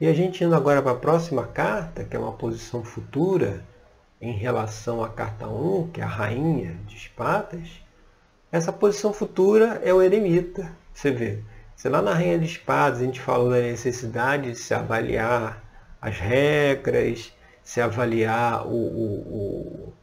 E 0.00 0.06
a 0.06 0.14
gente 0.14 0.44
indo 0.44 0.54
agora 0.54 0.80
para 0.80 0.92
a 0.92 0.96
próxima 0.96 1.44
carta, 1.44 2.04
que 2.04 2.14
é 2.14 2.18
uma 2.18 2.32
posição 2.32 2.84
futura 2.84 3.64
em 4.20 4.32
relação 4.32 5.02
à 5.02 5.08
carta 5.08 5.48
1, 5.48 5.88
que 5.88 6.00
é 6.00 6.04
a 6.04 6.06
Rainha 6.06 6.76
de 6.86 6.96
Espadas, 6.96 7.82
essa 8.52 8.72
posição 8.72 9.12
futura 9.12 9.80
é 9.84 9.92
o 9.92 10.00
eremita. 10.00 10.70
Você 10.94 11.10
vê, 11.10 11.42
se 11.74 11.88
lá 11.88 12.00
na 12.00 12.14
Rainha 12.14 12.38
de 12.38 12.46
Espadas 12.46 13.00
a 13.00 13.04
gente 13.04 13.20
falou 13.20 13.50
da 13.50 13.60
necessidade 13.60 14.52
de 14.52 14.58
se 14.58 14.72
avaliar 14.72 15.62
as 16.00 16.16
regras, 16.16 17.32
se 17.64 17.80
avaliar 17.80 18.68
o, 18.68 18.76
o, 18.76 19.94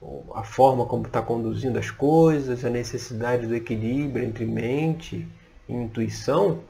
o, 0.00 0.34
a 0.34 0.44
forma 0.44 0.84
como 0.84 1.06
está 1.06 1.22
conduzindo 1.22 1.78
as 1.78 1.90
coisas, 1.90 2.66
a 2.66 2.70
necessidade 2.70 3.46
do 3.46 3.54
equilíbrio 3.54 4.26
entre 4.26 4.44
mente 4.44 5.26
e 5.66 5.72
intuição, 5.72 6.60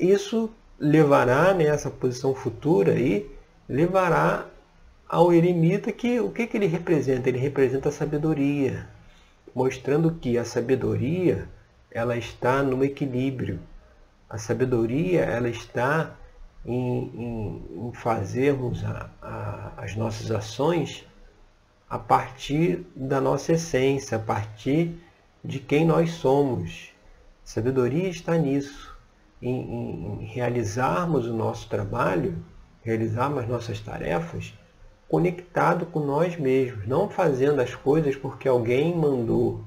isso 0.00 0.50
levará 0.78 1.52
nessa 1.52 1.90
né, 1.90 1.96
posição 2.00 2.34
futura 2.34 2.92
aí, 2.92 3.30
levará 3.68 4.46
ao 5.08 5.32
eremita 5.32 5.92
que 5.92 6.18
o 6.20 6.30
que, 6.30 6.46
que 6.46 6.56
ele 6.56 6.66
representa? 6.66 7.28
Ele 7.28 7.38
representa 7.38 7.90
a 7.90 7.92
sabedoria, 7.92 8.88
mostrando 9.54 10.12
que 10.14 10.38
a 10.38 10.44
sabedoria 10.44 11.48
ela 11.90 12.16
está 12.16 12.62
no 12.62 12.82
equilíbrio. 12.84 13.60
A 14.28 14.38
sabedoria 14.38 15.20
ela 15.22 15.48
está 15.48 16.16
em, 16.64 17.10
em, 17.14 17.88
em 17.88 17.92
fazermos 17.92 18.84
a, 18.84 19.10
a, 19.20 19.72
as 19.76 19.96
nossas 19.96 20.30
ações 20.30 21.04
a 21.88 21.98
partir 21.98 22.86
da 22.94 23.20
nossa 23.20 23.52
essência, 23.52 24.16
a 24.16 24.20
partir 24.20 24.94
de 25.44 25.58
quem 25.58 25.84
nós 25.84 26.12
somos. 26.12 26.92
Sabedoria 27.42 28.08
está 28.08 28.36
nisso, 28.36 28.96
em, 29.42 30.22
em 30.22 30.24
realizarmos 30.26 31.26
o 31.26 31.34
nosso 31.34 31.68
trabalho, 31.68 32.36
realizarmos 32.82 33.42
as 33.42 33.48
nossas 33.48 33.80
tarefas 33.80 34.54
conectado 35.10 35.86
com 35.86 35.98
nós 35.98 36.36
mesmos, 36.36 36.86
não 36.86 37.10
fazendo 37.10 37.60
as 37.60 37.74
coisas 37.74 38.14
porque 38.14 38.46
alguém 38.46 38.96
mandou, 38.96 39.60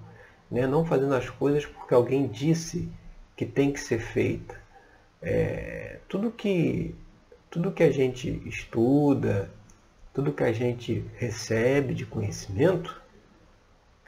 né? 0.49 0.65
não 0.65 0.85
fazendo 0.85 1.13
as 1.13 1.29
coisas 1.29 1.65
porque 1.65 1.93
alguém 1.93 2.27
disse 2.27 2.89
que 3.35 3.45
tem 3.45 3.73
que 3.73 3.79
ser 3.81 3.99
feita. 3.99 4.55
É, 5.21 5.99
tudo, 6.07 6.31
que, 6.31 6.95
tudo 7.51 7.73
que 7.73 7.83
a 7.83 7.91
gente 7.91 8.41
estuda, 8.45 9.51
tudo 10.13 10.31
que 10.31 10.43
a 10.43 10.53
gente 10.53 11.03
recebe 11.17 11.93
de 11.93 12.05
conhecimento, 12.05 13.01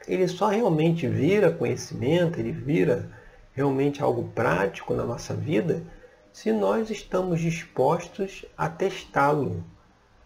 ele 0.08 0.26
só 0.28 0.48
realmente 0.48 1.06
vira 1.06 1.52
conhecimento, 1.52 2.40
ele 2.40 2.52
vira 2.52 3.10
realmente 3.56 4.02
algo 4.02 4.24
prático 4.34 4.94
na 4.94 5.04
nossa 5.04 5.34
vida, 5.34 5.82
se 6.30 6.52
nós 6.52 6.90
estamos 6.90 7.40
dispostos 7.40 8.44
a 8.56 8.68
testá-lo, 8.68 9.64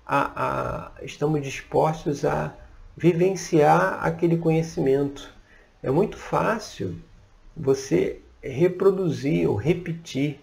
a, 0.04 0.90
a, 0.99 1.04
estamos 1.04 1.40
dispostos 1.40 2.25
a 2.25 2.52
vivenciar 2.96 4.04
aquele 4.04 4.37
conhecimento. 4.37 5.32
É 5.80 5.90
muito 5.90 6.16
fácil 6.16 6.99
você 7.56 8.20
reproduzir 8.42 9.49
ou 9.49 9.54
repetir 9.54 10.40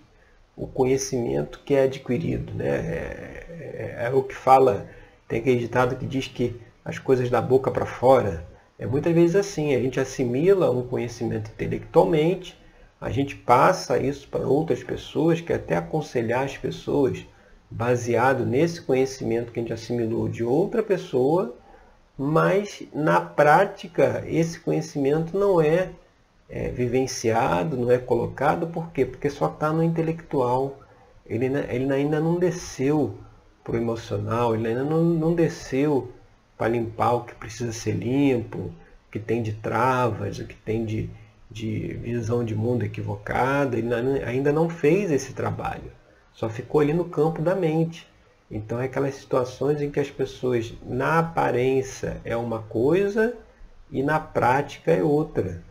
o 0.56 0.66
conhecimento 0.66 1.60
que 1.66 1.74
é 1.76 1.84
adquirido. 1.84 2.54
Né? 2.54 2.70
É, 2.70 3.98
é, 4.00 4.06
é 4.06 4.10
o 4.14 4.24
que 4.24 4.34
fala, 4.34 4.88
tem 5.28 5.42
aquele 5.42 5.60
ditado 5.60 5.98
que 5.98 6.06
diz 6.06 6.28
que 6.28 6.60
as 6.86 6.98
coisas 6.98 7.30
da 7.30 7.42
boca 7.42 7.70
para 7.70 7.86
fora. 7.86 8.48
É 8.80 8.86
muitas 8.86 9.14
vezes 9.14 9.36
assim, 9.36 9.76
a 9.76 9.80
gente 9.82 10.00
assimila 10.00 10.72
um 10.72 10.88
conhecimento 10.88 11.52
intelectualmente, 11.52 12.58
a 13.00 13.10
gente 13.10 13.36
passa 13.36 13.98
isso 14.00 14.28
para 14.28 14.48
outras 14.48 14.84
pessoas, 14.84 15.42
que 15.42 15.54
até 15.54 15.76
aconselhar 15.76 16.44
as 16.44 16.58
pessoas 16.58 17.26
baseado 17.70 18.46
nesse 18.46 18.82
conhecimento 18.82 19.52
que 19.52 19.60
a 19.60 19.62
gente 19.62 19.74
assimilou 19.74 20.28
de 20.28 20.44
outra 20.44 20.82
pessoa, 20.82 21.56
mas 22.18 22.84
na 22.94 23.22
prática 23.22 24.24
esse 24.28 24.60
conhecimento 24.60 25.38
não 25.38 25.62
é 25.62 25.92
é, 26.50 26.70
vivenciado, 26.70 27.78
não 27.78 27.92
é 27.92 27.98
colocado, 27.98 28.68
por 28.68 28.92
quê? 28.92 29.06
Porque 29.06 29.30
só 29.30 29.48
está 29.48 29.72
no 29.72 29.84
intelectual. 29.84 30.80
Ele, 31.26 31.46
ele 31.46 31.92
ainda 31.92 32.20
não 32.20 32.40
desceu 32.40 33.18
para 33.64 33.74
o 33.74 33.78
emocional, 33.78 34.56
ele 34.56 34.70
ainda 34.70 34.84
não, 34.84 35.04
não 35.04 35.36
desceu 35.36 36.12
para 36.58 36.70
limpar 36.70 37.14
o 37.14 37.24
que 37.26 37.36
precisa 37.36 37.72
ser 37.72 37.92
limpo, 37.94 38.58
o 38.60 39.12
que 39.12 39.20
tem 39.20 39.44
de 39.44 39.54
travas, 39.54 40.40
o 40.40 40.46
que 40.46 40.56
tem 40.56 40.86
de, 40.86 41.10
de 41.58 41.94
visão 41.96 42.44
de 42.44 42.56
mundo 42.56 42.84
equivocada, 42.84 43.78
ele 43.78 43.94
ainda 44.24 44.52
não 44.52 44.70
fez 44.70 45.12
esse 45.12 45.34
trabalho. 45.34 45.92
Só 46.34 46.50
ficou 46.50 46.82
ali 46.82 46.94
no 46.94 47.06
campo 47.06 47.42
da 47.42 47.56
mente. 47.56 48.08
Então 48.50 48.80
é 48.80 48.86
aquelas 48.86 49.16
situações 49.16 49.82
em 49.82 49.90
que 49.90 50.00
as 50.00 50.10
pessoas, 50.10 50.74
na 50.86 51.20
aparência, 51.20 52.22
é 52.24 52.36
uma 52.38 52.60
coisa 52.60 53.36
e 53.92 54.02
na 54.04 54.20
prática 54.20 54.92
é 54.92 55.04
outra. 55.04 55.62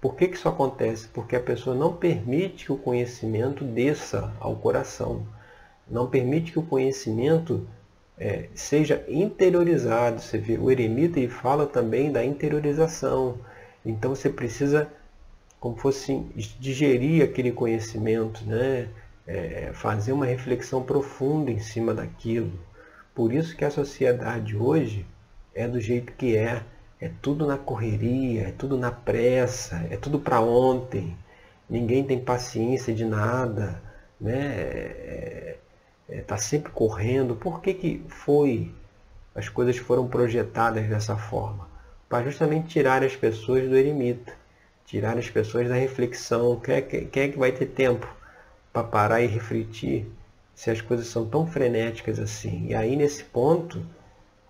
Por 0.00 0.14
que, 0.14 0.28
que 0.28 0.36
isso 0.36 0.48
acontece? 0.48 1.08
Porque 1.08 1.36
a 1.36 1.40
pessoa 1.40 1.74
não 1.74 1.92
permite 1.94 2.66
que 2.66 2.72
o 2.72 2.76
conhecimento 2.76 3.64
desça 3.64 4.32
ao 4.38 4.56
coração, 4.56 5.26
não 5.88 6.06
permite 6.08 6.52
que 6.52 6.58
o 6.58 6.66
conhecimento 6.66 7.66
é, 8.18 8.48
seja 8.54 9.04
interiorizado. 9.08 10.20
Você 10.20 10.38
vê, 10.38 10.58
o 10.58 10.70
eremita 10.70 11.18
ele 11.18 11.28
fala 11.28 11.66
também 11.66 12.10
da 12.12 12.24
interiorização. 12.24 13.38
Então 13.84 14.14
você 14.14 14.28
precisa, 14.28 14.88
como 15.60 15.76
fosse 15.76 16.18
digerir 16.60 17.24
aquele 17.24 17.52
conhecimento, 17.52 18.44
né? 18.44 18.88
É, 19.26 19.72
fazer 19.74 20.12
uma 20.12 20.26
reflexão 20.26 20.82
profunda 20.82 21.50
em 21.50 21.58
cima 21.58 21.92
daquilo. 21.92 22.52
Por 23.14 23.32
isso 23.32 23.56
que 23.56 23.64
a 23.64 23.70
sociedade 23.70 24.56
hoje 24.56 25.04
é 25.54 25.66
do 25.66 25.80
jeito 25.80 26.12
que 26.12 26.36
é 26.36 26.62
é 27.00 27.10
tudo 27.20 27.46
na 27.46 27.58
correria, 27.58 28.48
é 28.48 28.52
tudo 28.52 28.78
na 28.78 28.90
pressa, 28.90 29.86
é 29.90 29.96
tudo 29.96 30.18
para 30.18 30.40
ontem. 30.40 31.16
Ninguém 31.68 32.04
tem 32.04 32.18
paciência 32.18 32.94
de 32.94 33.04
nada, 33.04 33.82
né? 34.20 34.38
É, 34.38 35.56
é, 36.08 36.20
tá 36.22 36.36
sempre 36.38 36.72
correndo. 36.72 37.36
Por 37.36 37.60
que, 37.60 37.74
que 37.74 38.02
foi? 38.08 38.74
As 39.34 39.48
coisas 39.48 39.76
foram 39.76 40.08
projetadas 40.08 40.88
dessa 40.88 41.16
forma 41.16 41.68
para 42.08 42.24
justamente 42.24 42.68
tirar 42.68 43.02
as 43.02 43.16
pessoas 43.16 43.68
do 43.68 43.76
eremita, 43.76 44.32
tirar 44.86 45.18
as 45.18 45.28
pessoas 45.28 45.68
da 45.68 45.74
reflexão. 45.74 46.58
Quem 46.60 46.76
é, 46.76 46.80
quem 46.80 47.22
é 47.24 47.28
que 47.28 47.38
vai 47.38 47.52
ter 47.52 47.66
tempo 47.66 48.08
para 48.72 48.84
parar 48.84 49.20
e 49.20 49.26
refletir 49.26 50.06
se 50.54 50.70
as 50.70 50.80
coisas 50.80 51.08
são 51.08 51.26
tão 51.26 51.46
frenéticas 51.46 52.18
assim? 52.18 52.68
E 52.68 52.74
aí 52.74 52.96
nesse 52.96 53.24
ponto 53.24 53.84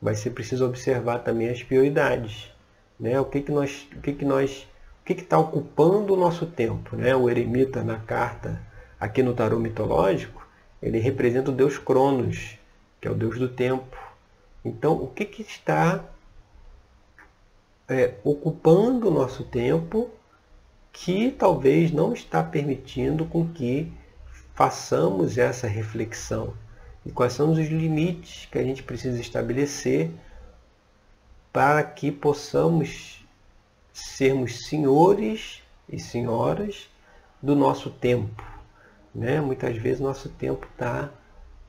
vai 0.00 0.14
ser 0.14 0.30
preciso 0.30 0.66
observar 0.66 1.20
também 1.20 1.48
as 1.48 1.62
prioridades. 1.62 2.52
Né? 3.00 3.18
O 3.18 3.24
que, 3.24 3.40
que 3.40 3.50
nós, 3.50 3.88
o 3.96 4.00
que, 4.00 4.12
que 4.12 4.24
nós, 4.24 4.68
o 5.02 5.04
que 5.04 5.14
está 5.14 5.38
ocupando 5.38 6.14
o 6.14 6.16
nosso 6.16 6.46
tempo? 6.46 6.94
Né? 6.94 7.16
O 7.16 7.28
eremita 7.28 7.82
na 7.82 7.98
carta, 7.98 8.60
aqui 9.00 9.22
no 9.22 9.34
tarô 9.34 9.58
mitológico, 9.58 10.46
ele 10.82 10.98
representa 10.98 11.50
o 11.50 11.54
deus 11.54 11.78
Cronos, 11.78 12.58
que 13.00 13.08
é 13.08 13.10
o 13.10 13.14
deus 13.14 13.38
do 13.38 13.48
tempo. 13.48 13.96
Então, 14.64 14.92
o 14.92 15.08
que, 15.08 15.24
que 15.24 15.42
está 15.42 16.04
é, 17.88 18.14
ocupando 18.24 19.08
o 19.08 19.10
nosso 19.10 19.44
tempo 19.44 20.10
que 20.98 21.30
talvez 21.30 21.92
não 21.92 22.12
está 22.12 22.42
permitindo 22.42 23.24
com 23.24 23.46
que 23.46 23.92
façamos 24.54 25.38
essa 25.38 25.66
reflexão? 25.66 26.54
e 27.06 27.12
quais 27.12 27.34
são 27.34 27.52
os 27.52 27.58
limites 27.58 28.48
que 28.50 28.58
a 28.58 28.64
gente 28.64 28.82
precisa 28.82 29.20
estabelecer 29.20 30.10
para 31.52 31.82
que 31.84 32.10
possamos 32.10 33.24
sermos 33.92 34.66
senhores 34.66 35.62
e 35.88 36.00
senhoras 36.00 36.90
do 37.40 37.54
nosso 37.54 37.90
tempo. 37.90 38.44
Né? 39.14 39.40
Muitas 39.40 39.76
vezes 39.76 40.00
nosso 40.00 40.28
tempo 40.30 40.66
está 40.66 41.08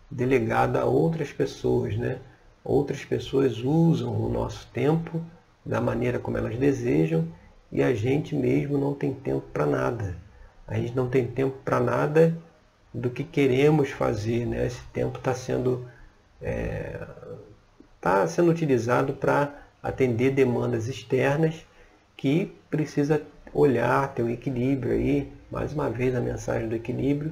delegado 0.09 0.77
a 0.77 0.85
outras 0.85 1.31
pessoas. 1.31 1.95
Né? 1.95 2.19
Outras 2.63 3.05
pessoas 3.05 3.59
usam 3.59 4.19
o 4.19 4.27
nosso 4.29 4.67
tempo 4.73 5.23
da 5.63 5.79
maneira 5.79 6.17
como 6.17 6.37
elas 6.37 6.57
desejam 6.57 7.27
e 7.71 7.83
a 7.83 7.93
gente 7.93 8.35
mesmo 8.35 8.77
não 8.77 8.93
tem 8.93 9.13
tempo 9.13 9.45
para 9.53 9.65
nada. 9.65 10.15
A 10.67 10.75
gente 10.75 10.95
não 10.95 11.09
tem 11.09 11.27
tempo 11.27 11.57
para 11.63 11.79
nada 11.79 12.37
do 12.93 13.09
que 13.09 13.23
queremos 13.23 13.89
fazer. 13.89 14.45
Né? 14.45 14.65
Esse 14.65 14.81
tempo 14.93 15.17
está 15.17 15.33
sendo, 15.33 15.87
é, 16.41 17.05
tá 18.01 18.25
sendo 18.27 18.51
utilizado 18.51 19.13
para 19.13 19.53
atender 19.81 20.31
demandas 20.31 20.87
externas 20.87 21.65
que 22.15 22.53
precisa 22.69 23.21
olhar, 23.53 24.13
ter 24.13 24.23
um 24.23 24.29
equilíbrio 24.29 24.93
aí, 24.93 25.31
mais 25.51 25.73
uma 25.73 25.89
vez 25.89 26.15
a 26.15 26.19
mensagem 26.19 26.67
do 26.67 26.75
equilíbrio, 26.75 27.31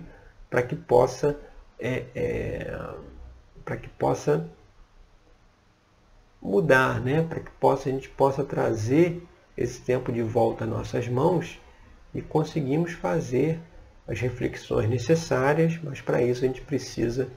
para 0.50 0.62
que 0.62 0.76
possa 0.76 1.36
é, 1.80 2.06
é, 2.15 2.80
para 3.63 3.78
que 3.78 3.89
possa 3.89 4.48
mudar, 6.41 7.02
né? 7.02 7.24
para 7.28 7.39
que 7.39 7.52
possa, 7.60 7.89
a 7.89 7.91
gente 7.91 8.08
possa 8.10 8.43
trazer 8.43 9.28
esse 9.57 9.81
tempo 9.81 10.11
de 10.11 10.21
volta 10.21 10.65
às 10.65 10.69
nossas 10.69 11.07
mãos 11.07 11.59
e 12.13 12.21
conseguimos 12.21 12.93
fazer 12.93 13.59
as 14.07 14.19
reflexões 14.19 14.89
necessárias, 14.89 15.79
mas 15.83 16.01
para 16.01 16.21
isso 16.21 16.43
a 16.43 16.47
gente 16.47 16.61
precisa 16.61 17.27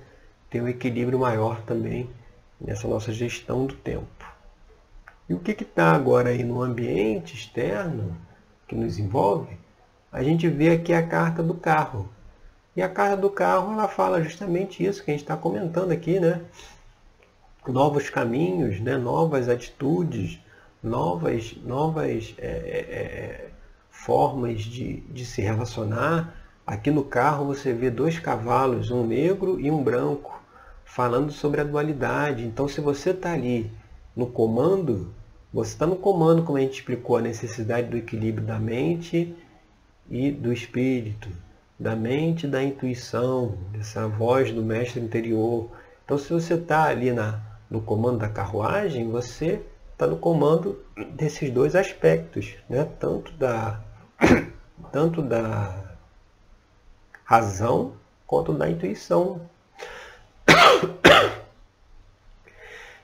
ter 0.50 0.62
um 0.62 0.68
equilíbrio 0.68 1.18
maior 1.18 1.62
também 1.62 2.09
nessa 2.61 2.87
nossa 2.88 3.12
gestão 3.12 3.66
do 3.66 3.74
tempo. 3.74 4.26
E 5.28 5.35
o 5.35 5.38
que 5.38 5.50
está 5.50 5.92
agora 5.92 6.31
aí 6.31 6.42
no 6.42 6.62
ambiente 6.62 7.35
externo 7.35 8.16
que 8.66 8.74
nos 8.74 8.98
envolve? 8.98 9.57
A 10.11 10.22
gente 10.22 10.48
vê 10.48 10.70
aqui 10.70 10.92
a 10.92 11.07
carta 11.07 11.42
do 11.42 11.54
carro. 11.54 12.09
E 12.74 12.81
a 12.81 12.88
carta 12.88 13.16
do 13.16 13.28
carro 13.28 13.72
ela 13.72 13.88
fala 13.88 14.22
justamente 14.22 14.85
isso 14.85 15.04
que 15.04 15.11
a 15.11 15.14
gente 15.14 15.22
está 15.22 15.37
comentando 15.37 15.90
aqui, 15.90 16.18
né? 16.18 16.42
Novos 17.66 18.09
caminhos, 18.09 18.81
né? 18.81 18.96
novas 18.96 19.48
atitudes, 19.48 20.40
novas, 20.83 21.57
novas 21.64 22.35
é, 22.38 22.47
é, 22.47 22.51
é 22.51 23.51
formas 23.91 24.62
de, 24.62 25.01
de 25.01 25.25
se 25.27 25.43
relacionar, 25.43 26.35
Aqui 26.69 26.91
no 26.91 27.03
carro 27.03 27.47
você 27.47 27.73
vê 27.73 27.91
dois 27.91 28.19
cavalos, 28.19 28.91
um 28.91 29.03
negro 29.03 29.59
e 29.59 29.71
um 29.71 29.83
branco, 29.83 30.38
falando 30.85 31.33
sobre 31.33 31.62
a 31.62 31.64
dualidade. 31.64 32.45
Então, 32.45 32.69
se 32.69 32.79
você 32.79 33.09
está 33.09 33.33
ali 33.33 33.71
no 34.14 34.27
comando, 34.27 35.11
você 35.51 35.71
está 35.73 35.87
no 35.87 35.97
comando, 35.97 36.43
como 36.43 36.59
a 36.59 36.61
gente 36.61 36.81
explicou, 36.81 37.17
a 37.17 37.23
necessidade 37.23 37.88
do 37.88 37.97
equilíbrio 37.97 38.47
da 38.47 38.59
mente 38.59 39.35
e 40.11 40.31
do 40.31 40.53
espírito, 40.53 41.31
da 41.81 41.97
mente 41.97 42.45
e 42.45 42.51
da 42.51 42.62
intuição, 42.62 43.57
dessa 43.73 44.07
voz 44.07 44.53
do 44.53 44.62
mestre 44.62 45.01
interior. 45.01 45.71
Então, 46.05 46.19
se 46.19 46.31
você 46.31 46.53
está 46.53 46.85
ali 46.85 47.12
na, 47.12 47.41
no 47.71 47.81
comando 47.81 48.19
da 48.19 48.29
carruagem, 48.29 49.09
você 49.11 49.62
está 49.99 50.07
no 50.07 50.17
comando 50.17 50.79
desses 51.11 51.51
dois 51.51 51.75
aspectos, 51.75 52.55
né? 52.71 52.89
tanto 53.01 53.33
da, 53.33 53.81
tanto 54.93 55.21
da 55.21 55.97
razão 57.25 57.95
quanto 58.25 58.53
da 58.53 58.71
intuição. 58.71 59.41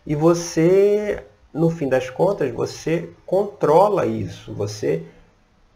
E 0.07 0.15
você, 0.15 1.25
no 1.51 1.71
fim 1.71 1.89
das 1.89 2.11
contas, 2.11 2.53
você 2.53 3.09
controla 3.25 4.05
isso. 4.05 4.53
Você 4.53 5.03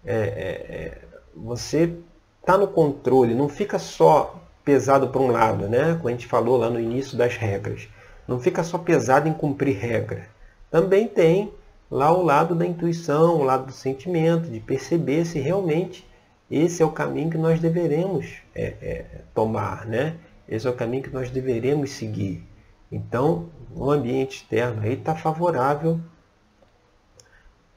é, 0.05 0.15
é, 0.15 0.21
é 0.21 0.99
você 1.35 1.97
está 2.39 2.59
no 2.59 2.69
controle, 2.69 3.35
não 3.35 3.49
fica 3.49 3.79
só 3.79 4.39
pesado 4.63 5.09
para 5.09 5.23
um 5.23 5.31
lado, 5.31 5.67
né? 5.67 5.95
Como 5.95 6.09
a 6.09 6.11
gente 6.11 6.27
falou 6.27 6.59
lá 6.59 6.69
no 6.69 6.79
início 6.79 7.17
das 7.17 7.37
regras. 7.39 7.89
Não 8.27 8.39
fica 8.39 8.63
só 8.63 8.77
pesado 8.77 9.31
em 9.31 9.33
cumprir 9.33 9.79
regra. 9.79 10.29
Também 10.71 11.09
tem 11.09 11.53
lá 11.91 12.13
o 12.13 12.23
lado 12.23 12.55
da 12.55 12.67
intuição, 12.67 13.37
o 13.37 13.45
lado 13.45 13.67
do 13.67 13.73
sentimento, 13.73 14.51
de 14.51 14.61
perceber 14.61 15.25
se 15.25 15.39
realmente 15.39 16.07
esse 16.51 16.83
é 16.83 16.87
o 16.87 16.93
caminho 16.93 17.31
que 17.31 17.39
nós 17.39 17.61
deveremos 17.61 18.27
é, 18.55 18.75
é, 18.81 19.05
tomar, 19.35 19.87
né? 19.87 20.17
Esse 20.49 20.67
é 20.67 20.71
o 20.71 20.75
caminho 20.75 21.03
que 21.03 21.11
nós 21.11 21.31
deveremos 21.31 21.91
seguir. 21.91 22.43
Então, 22.91 23.51
o 23.75 23.91
ambiente 23.91 24.39
externo 24.39 24.83
aí 24.83 24.95
está 24.95 25.15
favorável 25.15 26.01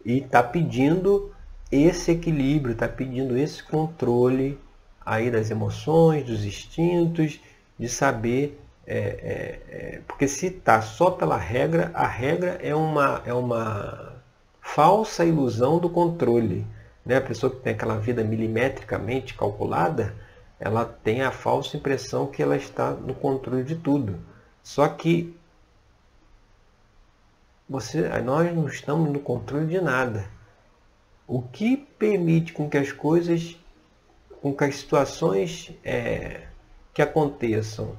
e 0.06 0.20
está 0.20 0.42
pedindo 0.42 1.34
esse 1.70 2.12
equilíbrio, 2.12 2.72
está 2.72 2.88
pedindo 2.88 3.38
esse 3.38 3.62
controle 3.62 4.58
aí 5.06 5.30
das 5.30 5.52
emoções, 5.52 6.26
dos 6.26 6.46
instintos, 6.46 7.42
de 7.78 7.90
saber, 7.90 8.61
é, 8.92 8.98
é, 8.98 9.62
é, 9.70 10.02
porque 10.06 10.28
se 10.28 10.48
está 10.48 10.82
só 10.82 11.12
pela 11.12 11.38
regra, 11.38 11.92
a 11.94 12.06
regra 12.06 12.60
é 12.62 12.76
uma, 12.76 13.22
é 13.26 13.34
uma 13.34 14.22
falsa 14.60 15.24
ilusão 15.24 15.80
do 15.80 15.90
controle. 15.90 16.68
Né? 17.06 17.16
A 17.16 17.22
pessoa 17.22 17.50
que 17.50 17.62
tem 17.62 17.72
aquela 17.74 17.98
vida 17.98 18.22
milimetricamente 18.22 19.34
calculada, 19.34 20.14
ela 20.60 20.84
tem 20.84 21.22
a 21.22 21.32
falsa 21.32 21.78
impressão 21.78 22.28
que 22.28 22.44
ela 22.44 22.58
está 22.58 22.92
no 22.92 23.14
controle 23.14 23.64
de 23.64 23.78
tudo. 23.78 24.20
Só 24.62 24.86
que 24.90 25.34
você, 27.70 28.10
nós 28.20 28.54
não 28.54 28.68
estamos 28.68 29.10
no 29.10 29.22
controle 29.22 29.68
de 29.68 29.80
nada. 29.80 30.26
O 31.26 31.42
que 31.42 31.78
permite 31.78 32.52
com 32.52 32.70
que 32.70 32.78
as 32.78 32.92
coisas, 32.92 33.58
com 34.42 34.54
que 34.54 34.66
as 34.66 34.76
situações 34.76 35.72
é, 35.82 36.42
que 36.94 37.02
aconteçam 37.02 37.96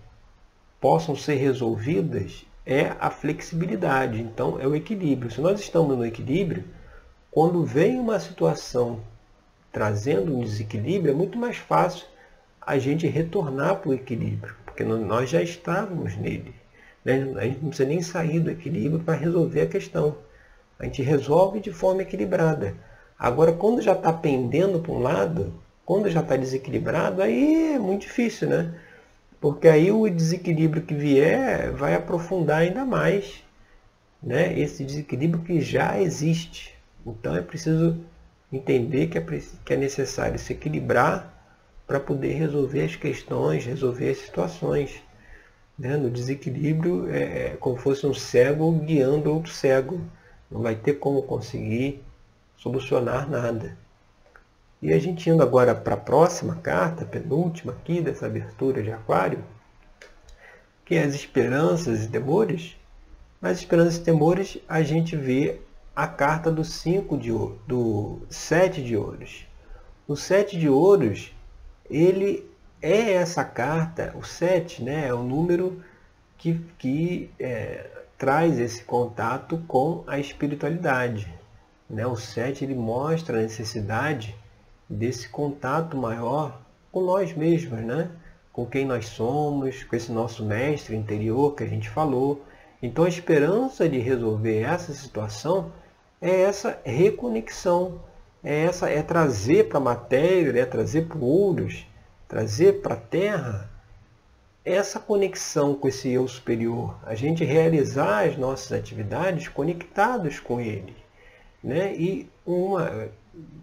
possam 0.82 1.14
ser 1.14 1.36
resolvidas 1.36 2.44
é 2.66 2.92
a 2.98 3.08
flexibilidade. 3.08 4.20
Então, 4.20 4.58
é 4.60 4.66
o 4.66 4.74
equilíbrio. 4.74 5.30
Se 5.30 5.40
nós 5.40 5.60
estamos 5.60 5.96
no 5.96 6.04
equilíbrio, 6.04 6.64
quando 7.30 7.64
vem 7.64 8.00
uma 8.00 8.18
situação 8.18 9.00
trazendo 9.70 10.36
um 10.36 10.42
desequilíbrio, 10.42 11.12
é 11.12 11.14
muito 11.14 11.38
mais 11.38 11.56
fácil 11.56 12.04
a 12.60 12.78
gente 12.78 13.06
retornar 13.06 13.76
para 13.76 13.90
o 13.90 13.94
equilíbrio, 13.94 14.56
porque 14.66 14.82
nós 14.82 15.30
já 15.30 15.40
estávamos 15.40 16.16
nele. 16.16 16.52
Né? 17.04 17.32
A 17.36 17.44
gente 17.44 17.60
não 17.60 17.68
precisa 17.68 17.88
nem 17.88 18.02
sair 18.02 18.40
do 18.40 18.50
equilíbrio 18.50 19.04
para 19.04 19.14
resolver 19.14 19.60
a 19.60 19.66
questão. 19.66 20.16
A 20.80 20.84
gente 20.84 21.00
resolve 21.00 21.60
de 21.60 21.70
forma 21.70 22.02
equilibrada. 22.02 22.74
Agora, 23.16 23.52
quando 23.52 23.80
já 23.80 23.92
está 23.92 24.12
pendendo 24.12 24.80
para 24.80 24.92
um 24.92 24.98
lado, 24.98 25.54
quando 25.86 26.10
já 26.10 26.20
está 26.20 26.36
desequilibrado, 26.36 27.22
aí 27.22 27.74
é 27.74 27.78
muito 27.78 28.02
difícil, 28.02 28.48
né? 28.48 28.74
Porque 29.42 29.66
aí 29.66 29.90
o 29.90 30.08
desequilíbrio 30.08 30.84
que 30.84 30.94
vier 30.94 31.72
vai 31.72 31.94
aprofundar 31.94 32.58
ainda 32.58 32.84
mais 32.84 33.42
né? 34.22 34.56
esse 34.56 34.84
desequilíbrio 34.84 35.42
que 35.42 35.60
já 35.60 36.00
existe. 36.00 36.72
Então 37.04 37.34
é 37.34 37.42
preciso 37.42 37.98
entender 38.52 39.08
que 39.08 39.18
é, 39.18 39.26
que 39.64 39.74
é 39.74 39.76
necessário 39.76 40.38
se 40.38 40.52
equilibrar 40.52 41.28
para 41.88 41.98
poder 41.98 42.34
resolver 42.34 42.84
as 42.84 42.94
questões, 42.94 43.66
resolver 43.66 44.10
as 44.10 44.18
situações. 44.18 45.02
Né? 45.76 45.96
No 45.96 46.08
desequilíbrio 46.08 47.10
é, 47.10 47.46
é 47.46 47.56
como 47.58 47.76
fosse 47.76 48.06
um 48.06 48.14
cego 48.14 48.70
guiando 48.70 49.34
outro 49.34 49.50
cego. 49.50 50.00
Não 50.48 50.62
vai 50.62 50.76
ter 50.76 51.00
como 51.00 51.20
conseguir 51.20 52.00
solucionar 52.56 53.28
nada. 53.28 53.76
E 54.82 54.92
a 54.92 54.98
gente 54.98 55.30
indo 55.30 55.44
agora 55.44 55.76
para 55.76 55.94
a 55.94 55.96
próxima 55.96 56.56
carta, 56.56 57.04
penúltima 57.04 57.70
aqui 57.70 58.00
dessa 58.00 58.26
abertura 58.26 58.82
de 58.82 58.90
aquário, 58.90 59.44
que 60.84 60.96
é 60.96 61.04
as 61.04 61.14
esperanças 61.14 62.04
e 62.04 62.08
temores. 62.08 62.76
Nas 63.40 63.58
esperanças 63.58 63.98
e 63.98 64.02
temores 64.02 64.58
a 64.68 64.82
gente 64.82 65.14
vê 65.14 65.60
a 65.94 66.08
carta 66.08 66.50
do 66.50 66.64
5 66.64 67.16
de 67.16 67.30
do 67.64 68.22
7 68.28 68.82
de 68.82 68.96
ouros. 68.96 69.46
O 70.08 70.16
7 70.16 70.58
de 70.58 70.68
ouros, 70.68 71.32
ele 71.88 72.44
é 72.80 73.12
essa 73.12 73.44
carta, 73.44 74.12
o 74.18 74.24
7 74.24 74.82
né, 74.82 75.06
é 75.06 75.14
o 75.14 75.22
número 75.22 75.80
que, 76.36 76.58
que 76.76 77.30
é, 77.38 77.88
traz 78.18 78.58
esse 78.58 78.82
contato 78.82 79.62
com 79.68 80.02
a 80.08 80.18
espiritualidade. 80.18 81.32
Né? 81.88 82.04
O 82.04 82.16
7 82.16 82.64
ele 82.64 82.74
mostra 82.74 83.38
a 83.38 83.42
necessidade 83.42 84.41
desse 84.88 85.28
contato 85.28 85.96
maior 85.96 86.60
com 86.90 87.02
nós 87.02 87.32
mesmos, 87.34 87.80
né? 87.80 88.10
com 88.52 88.66
quem 88.66 88.84
nós 88.84 89.06
somos, 89.06 89.82
com 89.84 89.96
esse 89.96 90.12
nosso 90.12 90.44
mestre 90.44 90.94
interior 90.94 91.54
que 91.54 91.64
a 91.64 91.66
gente 91.66 91.88
falou. 91.88 92.44
Então 92.82 93.04
a 93.04 93.08
esperança 93.08 93.88
de 93.88 93.98
resolver 93.98 94.60
essa 94.60 94.92
situação 94.92 95.72
é 96.20 96.42
essa 96.42 96.78
reconexão, 96.84 98.00
é 98.44 98.64
essa 98.64 98.90
é 98.90 99.02
trazer 99.02 99.68
para 99.68 99.78
a 99.78 99.82
matéria, 99.82 100.60
é 100.60 100.66
trazer 100.66 101.06
para 101.08 101.18
o 101.18 101.24
ouros, 101.24 101.86
trazer 102.28 102.80
para 102.80 102.94
a 102.94 102.98
terra 102.98 103.70
essa 104.64 105.00
conexão 105.00 105.74
com 105.74 105.88
esse 105.88 106.08
eu 106.10 106.28
superior, 106.28 106.96
a 107.04 107.14
gente 107.14 107.44
realizar 107.44 108.28
as 108.28 108.36
nossas 108.36 108.72
atividades 108.72 109.48
conectados 109.48 110.38
com 110.38 110.60
ele. 110.60 110.94
Né? 111.62 111.94
E 111.94 112.30
uma, 112.46 113.08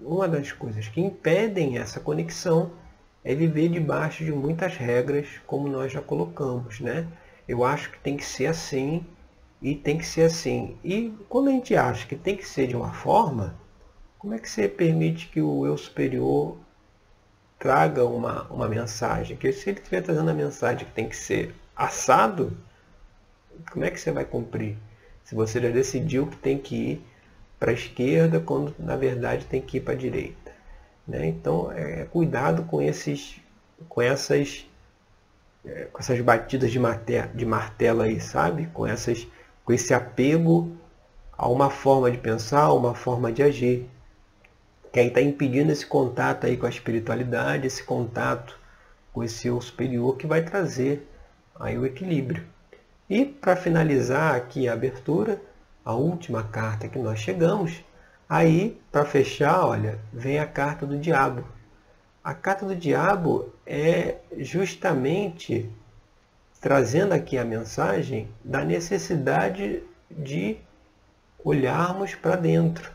uma 0.01 0.27
das 0.27 0.51
coisas 0.51 0.87
que 0.87 1.01
impedem 1.01 1.77
essa 1.77 1.99
conexão 1.99 2.71
é 3.23 3.35
viver 3.35 3.69
debaixo 3.69 4.23
de 4.23 4.31
muitas 4.31 4.75
regras, 4.75 5.27
como 5.45 5.67
nós 5.67 5.91
já 5.91 6.01
colocamos. 6.01 6.79
Né? 6.79 7.07
Eu 7.47 7.63
acho 7.63 7.91
que 7.91 7.99
tem 7.99 8.17
que 8.17 8.25
ser 8.25 8.47
assim, 8.47 9.05
e 9.61 9.75
tem 9.75 9.97
que 9.97 10.05
ser 10.05 10.23
assim. 10.23 10.77
E 10.83 11.13
quando 11.27 11.49
a 11.49 11.51
gente 11.51 11.75
acha 11.75 12.07
que 12.07 12.15
tem 12.15 12.35
que 12.35 12.47
ser 12.47 12.67
de 12.67 12.75
uma 12.75 12.93
forma, 12.93 13.55
como 14.17 14.33
é 14.33 14.39
que 14.39 14.49
você 14.49 14.67
permite 14.67 15.27
que 15.27 15.41
o 15.41 15.65
eu 15.65 15.77
superior 15.77 16.57
traga 17.57 18.05
uma, 18.05 18.43
uma 18.43 18.67
mensagem? 18.67 19.35
Que 19.35 19.51
se 19.51 19.69
ele 19.69 19.79
estiver 19.79 20.01
trazendo 20.01 20.29
a 20.29 20.33
mensagem 20.33 20.85
que 20.85 20.91
tem 20.91 21.09
que 21.09 21.15
ser 21.15 21.53
assado, 21.75 22.57
como 23.71 23.85
é 23.85 23.91
que 23.91 23.99
você 23.99 24.11
vai 24.11 24.25
cumprir? 24.25 24.77
Se 25.23 25.35
você 25.35 25.61
já 25.61 25.69
decidiu 25.69 26.27
que 26.27 26.37
tem 26.37 26.57
que 26.57 26.75
ir 26.75 27.05
para 27.59 27.71
a 27.71 27.73
esquerda, 27.73 28.39
quando 28.39 28.73
na 28.79 28.95
verdade 28.95 29.45
tem 29.45 29.61
que 29.61 29.77
ir 29.77 29.81
para 29.81 29.93
a 29.93 29.97
direita. 29.97 30.51
Né? 31.07 31.27
Então, 31.27 31.71
é, 31.71 32.05
cuidado 32.05 32.63
com, 32.63 32.81
esses, 32.81 33.41
com 33.87 34.01
essas 34.01 34.65
é, 35.65 35.85
com 35.91 35.99
essas 35.99 36.19
batidas 36.21 36.71
de 36.71 36.79
martelo, 36.79 37.29
de 37.33 37.45
martelo 37.45 38.01
aí, 38.01 38.19
sabe? 38.19 38.67
Com 38.67 38.87
essas 38.87 39.27
com 39.65 39.73
esse 39.73 39.93
apego 39.93 40.75
a 41.37 41.47
uma 41.47 41.69
forma 41.69 42.09
de 42.09 42.17
pensar, 42.17 42.61
a 42.61 42.73
uma 42.73 42.95
forma 42.95 43.31
de 43.31 43.43
agir. 43.43 43.87
Que 44.91 44.99
aí 44.99 45.07
está 45.07 45.21
impedindo 45.21 45.71
esse 45.71 45.85
contato 45.85 46.47
aí 46.47 46.57
com 46.57 46.65
a 46.65 46.69
espiritualidade, 46.69 47.67
esse 47.67 47.83
contato 47.83 48.57
com 49.13 49.23
esse 49.23 49.47
eu 49.47 49.61
superior 49.61 50.17
que 50.17 50.25
vai 50.25 50.43
trazer 50.43 51.07
aí 51.59 51.77
o 51.77 51.85
equilíbrio. 51.85 52.43
E 53.09 53.25
para 53.25 53.55
finalizar 53.55 54.35
aqui 54.35 54.67
a 54.67 54.73
abertura, 54.73 55.41
a 55.89 55.93
última 55.93 56.43
carta 56.43 56.87
que 56.87 56.99
nós 56.99 57.17
chegamos, 57.17 57.83
aí 58.29 58.79
para 58.91 59.05
fechar, 59.05 59.65
olha, 59.65 59.97
vem 60.13 60.37
a 60.37 60.45
carta 60.45 60.85
do 60.85 60.99
diabo. 60.99 61.43
A 62.23 62.31
carta 62.31 62.63
do 62.63 62.75
diabo 62.75 63.51
é 63.65 64.17
justamente 64.37 65.67
trazendo 66.61 67.13
aqui 67.13 67.39
a 67.39 67.43
mensagem 67.43 68.29
da 68.43 68.63
necessidade 68.63 69.81
de 70.11 70.57
olharmos 71.43 72.13
para 72.13 72.35
dentro, 72.35 72.91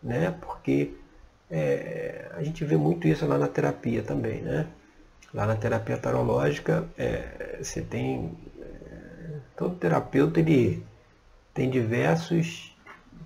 né? 0.00 0.32
Porque 0.40 0.94
é, 1.50 2.30
a 2.36 2.42
gente 2.44 2.64
vê 2.64 2.76
muito 2.76 3.08
isso 3.08 3.26
lá 3.26 3.36
na 3.36 3.48
terapia 3.48 4.04
também, 4.04 4.42
né? 4.42 4.68
Lá 5.34 5.44
na 5.44 5.56
terapia 5.56 5.96
tarológica, 5.96 6.86
é, 6.96 7.58
você 7.60 7.82
tem 7.82 8.32
é, 8.60 9.38
todo 9.56 9.74
terapeuta 9.74 10.38
ele 10.38 10.86
tem 11.56 11.70
diversos 11.70 12.76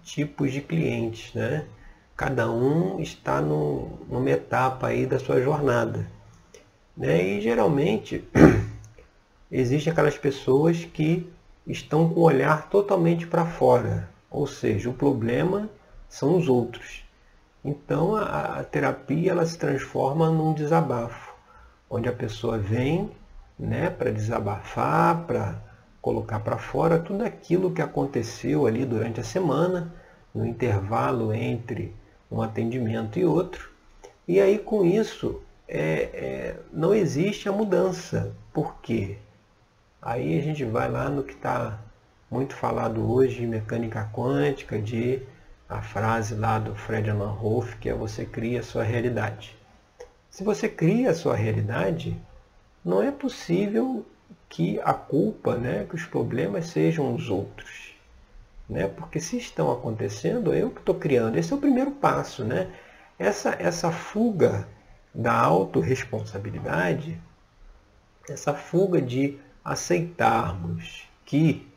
tipos 0.04 0.52
de 0.52 0.60
clientes, 0.60 1.34
né? 1.34 1.66
Cada 2.16 2.48
um 2.48 3.00
está 3.00 3.40
no, 3.40 3.98
numa 4.08 4.30
etapa 4.30 4.86
aí 4.86 5.04
da 5.04 5.18
sua 5.18 5.42
jornada, 5.42 6.06
né? 6.96 7.20
E 7.22 7.40
geralmente 7.40 8.24
existem 9.50 9.92
aquelas 9.92 10.16
pessoas 10.16 10.84
que 10.84 11.28
estão 11.66 12.08
com 12.08 12.20
o 12.20 12.22
olhar 12.22 12.68
totalmente 12.68 13.26
para 13.26 13.44
fora, 13.44 14.08
ou 14.30 14.46
seja, 14.46 14.88
o 14.88 14.94
problema 14.94 15.68
são 16.08 16.38
os 16.38 16.48
outros. 16.48 17.02
Então 17.64 18.14
a, 18.14 18.60
a, 18.60 18.64
terapia 18.64 19.32
ela 19.32 19.44
se 19.44 19.58
transforma 19.58 20.30
num 20.30 20.54
desabafo, 20.54 21.34
onde 21.90 22.08
a 22.08 22.12
pessoa 22.12 22.58
vem 22.58 23.10
né, 23.58 23.90
para 23.90 24.12
desabafar, 24.12 25.24
para 25.26 25.69
colocar 26.00 26.40
para 26.40 26.58
fora 26.58 26.98
tudo 26.98 27.24
aquilo 27.24 27.72
que 27.72 27.82
aconteceu 27.82 28.66
ali 28.66 28.84
durante 28.84 29.20
a 29.20 29.24
semana, 29.24 29.92
no 30.34 30.46
intervalo 30.46 31.32
entre 31.32 31.94
um 32.30 32.40
atendimento 32.40 33.18
e 33.18 33.24
outro. 33.24 33.70
E 34.26 34.40
aí 34.40 34.58
com 34.58 34.84
isso 34.84 35.42
é, 35.68 35.82
é, 36.12 36.56
não 36.72 36.94
existe 36.94 37.48
a 37.48 37.52
mudança. 37.52 38.34
Por 38.52 38.76
quê? 38.80 39.18
Aí 40.00 40.38
a 40.38 40.42
gente 40.42 40.64
vai 40.64 40.90
lá 40.90 41.08
no 41.08 41.22
que 41.22 41.34
está 41.34 41.78
muito 42.30 42.54
falado 42.54 43.10
hoje 43.10 43.40
de 43.40 43.46
mecânica 43.46 44.08
quântica, 44.12 44.80
de 44.80 45.22
a 45.68 45.82
frase 45.82 46.34
lá 46.34 46.58
do 46.58 46.74
Fred 46.74 47.12
Manhoff, 47.12 47.76
que 47.76 47.88
é 47.88 47.94
você 47.94 48.24
cria 48.24 48.60
a 48.60 48.62
sua 48.62 48.82
realidade. 48.82 49.56
Se 50.28 50.42
você 50.42 50.68
cria 50.68 51.10
a 51.10 51.14
sua 51.14 51.36
realidade, 51.36 52.16
não 52.84 53.02
é 53.02 53.10
possível 53.10 54.04
que 54.50 54.80
a 54.80 54.92
culpa, 54.92 55.56
né, 55.56 55.86
que 55.88 55.94
os 55.94 56.04
problemas 56.04 56.66
sejam 56.66 57.14
os 57.14 57.30
outros. 57.30 57.94
Né? 58.68 58.88
Porque 58.88 59.20
se 59.20 59.38
estão 59.38 59.70
acontecendo, 59.72 60.52
eu 60.52 60.70
que 60.70 60.80
estou 60.80 60.96
criando. 60.96 61.38
Esse 61.38 61.52
é 61.52 61.56
o 61.56 61.60
primeiro 61.60 61.92
passo. 61.92 62.44
Né? 62.44 62.68
Essa, 63.18 63.56
essa 63.60 63.92
fuga 63.92 64.68
da 65.14 65.32
autorresponsabilidade, 65.32 67.20
essa 68.28 68.52
fuga 68.52 69.00
de 69.00 69.38
aceitarmos 69.64 71.08
que 71.24 71.68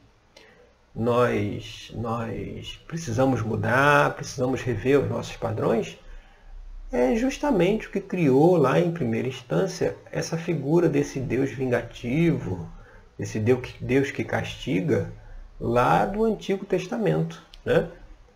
nós, 0.95 1.91
nós 1.95 2.79
precisamos 2.87 3.41
mudar, 3.41 4.15
precisamos 4.15 4.61
rever 4.61 4.99
os 4.99 5.09
nossos 5.09 5.35
padrões, 5.35 5.97
é 6.93 7.15
justamente 7.15 7.87
o 7.87 7.89
que 7.89 7.99
criou 7.99 8.55
lá 8.55 8.79
em 8.79 8.91
primeira 8.91 9.27
instância 9.27 9.97
essa 10.11 10.37
figura 10.37 10.87
desse 10.87 11.19
Deus 11.19 11.49
vingativo, 11.49 12.69
esse 13.17 13.39
Deus 13.39 14.11
que 14.11 14.23
castiga, 14.23 15.11
lá 15.59 16.05
do 16.05 16.23
Antigo 16.23 16.65
Testamento. 16.65 17.41
Né? 17.65 17.89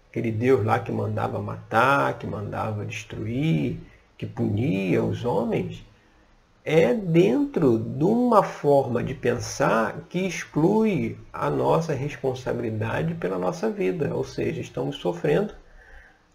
Aquele 0.10 0.32
Deus 0.32 0.66
lá 0.66 0.80
que 0.80 0.92
mandava 0.92 1.40
matar, 1.40 2.18
que 2.18 2.26
mandava 2.26 2.84
destruir, 2.84 3.80
que 4.18 4.26
punia 4.26 5.04
os 5.04 5.24
homens, 5.24 5.86
é 6.66 6.96
dentro 6.96 7.78
de 7.78 8.04
uma 8.04 8.42
forma 8.42 9.04
de 9.04 9.14
pensar 9.14 10.08
que 10.10 10.26
exclui 10.26 11.16
a 11.32 11.48
nossa 11.48 11.94
responsabilidade 11.94 13.14
pela 13.14 13.38
nossa 13.38 13.70
vida. 13.70 14.16
Ou 14.16 14.24
seja, 14.24 14.62
estamos 14.62 14.96
sofrendo 14.96 15.54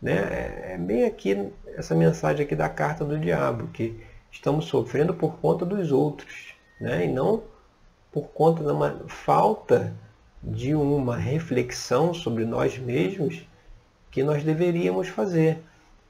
né? 0.03 0.73
É 0.73 0.77
bem 0.77 1.05
aqui 1.05 1.53
essa 1.77 1.95
mensagem 1.95 2.45
aqui 2.45 2.57
da 2.57 2.69
carta 2.69 3.05
do 3.05 3.19
diabo, 3.19 3.69
que 3.69 3.99
estamos 4.31 4.65
sofrendo 4.65 5.15
por 5.15 5.37
conta 5.37 5.65
dos 5.65 5.93
outros, 5.93 6.55
né? 6.81 7.07
e 7.07 7.09
não 7.09 7.45
por 8.11 8.29
conta 8.29 8.65
de 8.65 8.71
uma 8.71 9.05
falta 9.07 9.95
de 10.43 10.75
uma 10.75 11.17
reflexão 11.17 12.13
sobre 12.13 12.45
nós 12.45 12.77
mesmos 12.77 13.47
que 14.11 14.23
nós 14.23 14.43
deveríamos 14.43 15.09
fazer. 15.09 15.59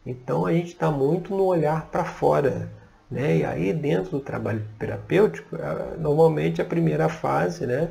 Então 0.07 0.47
a 0.47 0.53
gente 0.53 0.69
está 0.69 0.91
muito 0.91 1.37
no 1.37 1.45
olhar 1.45 1.87
para 1.87 2.05
fora. 2.05 2.71
Né? 3.11 3.39
E 3.39 3.45
aí 3.45 3.73
dentro 3.75 4.13
do 4.13 4.21
trabalho 4.21 4.67
terapêutico, 4.79 5.57
normalmente 5.99 6.63
a 6.63 6.65
primeira 6.65 7.09
fase 7.11 7.67
né, 7.67 7.91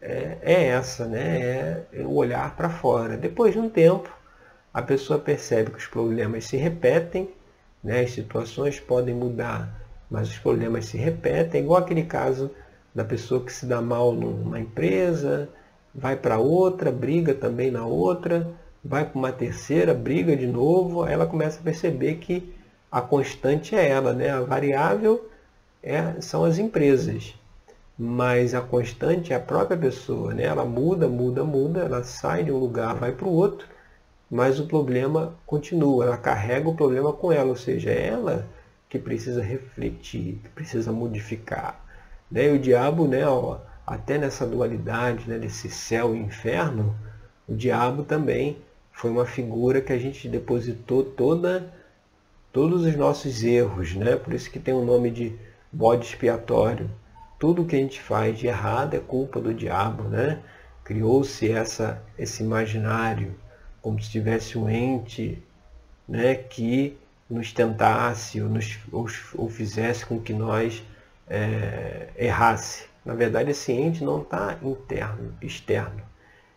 é, 0.00 0.38
é 0.40 0.66
essa, 0.68 1.04
né? 1.04 1.84
é 1.92 2.02
o 2.02 2.14
olhar 2.14 2.56
para 2.56 2.70
fora. 2.70 3.16
Depois 3.16 3.52
de 3.52 3.60
um 3.60 3.68
tempo, 3.68 4.10
a 4.78 4.82
pessoa 4.82 5.18
percebe 5.18 5.72
que 5.72 5.78
os 5.78 5.88
problemas 5.88 6.44
se 6.44 6.56
repetem, 6.56 7.28
né? 7.82 8.02
as 8.02 8.12
situações 8.12 8.78
podem 8.78 9.12
mudar, 9.12 9.84
mas 10.08 10.28
os 10.28 10.38
problemas 10.38 10.84
se 10.86 10.96
repetem, 10.96 11.62
igual 11.62 11.80
aquele 11.80 12.04
caso 12.04 12.48
da 12.94 13.04
pessoa 13.04 13.44
que 13.44 13.52
se 13.52 13.66
dá 13.66 13.82
mal 13.82 14.12
numa 14.12 14.60
empresa, 14.60 15.48
vai 15.92 16.14
para 16.14 16.38
outra, 16.38 16.92
briga 16.92 17.34
também 17.34 17.72
na 17.72 17.84
outra, 17.84 18.48
vai 18.84 19.04
para 19.04 19.18
uma 19.18 19.32
terceira, 19.32 19.92
briga 19.92 20.36
de 20.36 20.46
novo, 20.46 21.04
ela 21.04 21.26
começa 21.26 21.58
a 21.58 21.64
perceber 21.64 22.14
que 22.18 22.54
a 22.88 23.00
constante 23.00 23.74
é 23.74 23.88
ela, 23.88 24.12
né? 24.12 24.30
a 24.30 24.42
variável 24.42 25.28
é, 25.82 26.20
são 26.20 26.44
as 26.44 26.56
empresas, 26.56 27.34
mas 27.98 28.54
a 28.54 28.60
constante 28.60 29.32
é 29.32 29.36
a 29.36 29.40
própria 29.40 29.76
pessoa, 29.76 30.32
né? 30.32 30.44
ela 30.44 30.64
muda, 30.64 31.08
muda, 31.08 31.42
muda, 31.42 31.80
ela 31.80 32.04
sai 32.04 32.44
de 32.44 32.52
um 32.52 32.58
lugar, 32.58 32.94
vai 32.94 33.10
para 33.10 33.26
o 33.26 33.32
outro, 33.32 33.66
mas 34.30 34.60
o 34.60 34.66
problema 34.66 35.34
continua, 35.46 36.04
ela 36.04 36.16
carrega 36.16 36.68
o 36.68 36.74
problema 36.74 37.12
com 37.12 37.32
ela, 37.32 37.48
ou 37.48 37.56
seja, 37.56 37.90
é 37.90 38.08
ela 38.08 38.46
que 38.88 38.98
precisa 38.98 39.42
refletir, 39.42 40.40
que 40.42 40.48
precisa 40.50 40.92
modificar. 40.92 41.82
Né? 42.30 42.46
E 42.46 42.52
o 42.52 42.58
diabo, 42.58 43.06
né, 43.06 43.26
ó, 43.26 43.58
até 43.86 44.18
nessa 44.18 44.46
dualidade 44.46 45.28
né, 45.28 45.38
desse 45.38 45.70
céu 45.70 46.14
e 46.14 46.18
inferno, 46.18 46.94
o 47.48 47.54
diabo 47.54 48.02
também 48.02 48.58
foi 48.92 49.10
uma 49.10 49.24
figura 49.24 49.80
que 49.80 49.92
a 49.92 49.98
gente 49.98 50.28
depositou 50.28 51.02
toda, 51.02 51.72
todos 52.52 52.84
os 52.84 52.96
nossos 52.96 53.42
erros, 53.42 53.94
né? 53.94 54.16
por 54.16 54.34
isso 54.34 54.50
que 54.50 54.58
tem 54.58 54.74
o 54.74 54.84
nome 54.84 55.10
de 55.10 55.34
bode 55.72 56.04
expiatório. 56.04 56.90
Tudo 57.38 57.64
que 57.64 57.76
a 57.76 57.78
gente 57.78 58.00
faz 58.00 58.38
de 58.38 58.46
errado 58.46 58.94
é 58.94 58.98
culpa 58.98 59.40
do 59.40 59.54
diabo. 59.54 60.02
Né? 60.04 60.40
Criou-se 60.84 61.50
essa, 61.50 62.02
esse 62.18 62.42
imaginário 62.42 63.34
como 63.88 64.02
se 64.02 64.10
tivesse 64.10 64.58
um 64.58 64.68
ente 64.68 65.42
né, 66.06 66.34
que 66.34 66.98
nos 67.28 67.54
tentasse 67.54 68.38
ou, 68.38 68.46
nos, 68.46 68.78
ou, 68.92 69.06
ou 69.34 69.48
fizesse 69.48 70.04
com 70.04 70.20
que 70.20 70.34
nós 70.34 70.84
é, 71.26 72.08
errasse. 72.14 72.84
Na 73.02 73.14
verdade, 73.14 73.50
esse 73.50 73.72
ente 73.72 74.04
não 74.04 74.20
está 74.20 74.58
interno, 74.62 75.34
externo. 75.40 76.02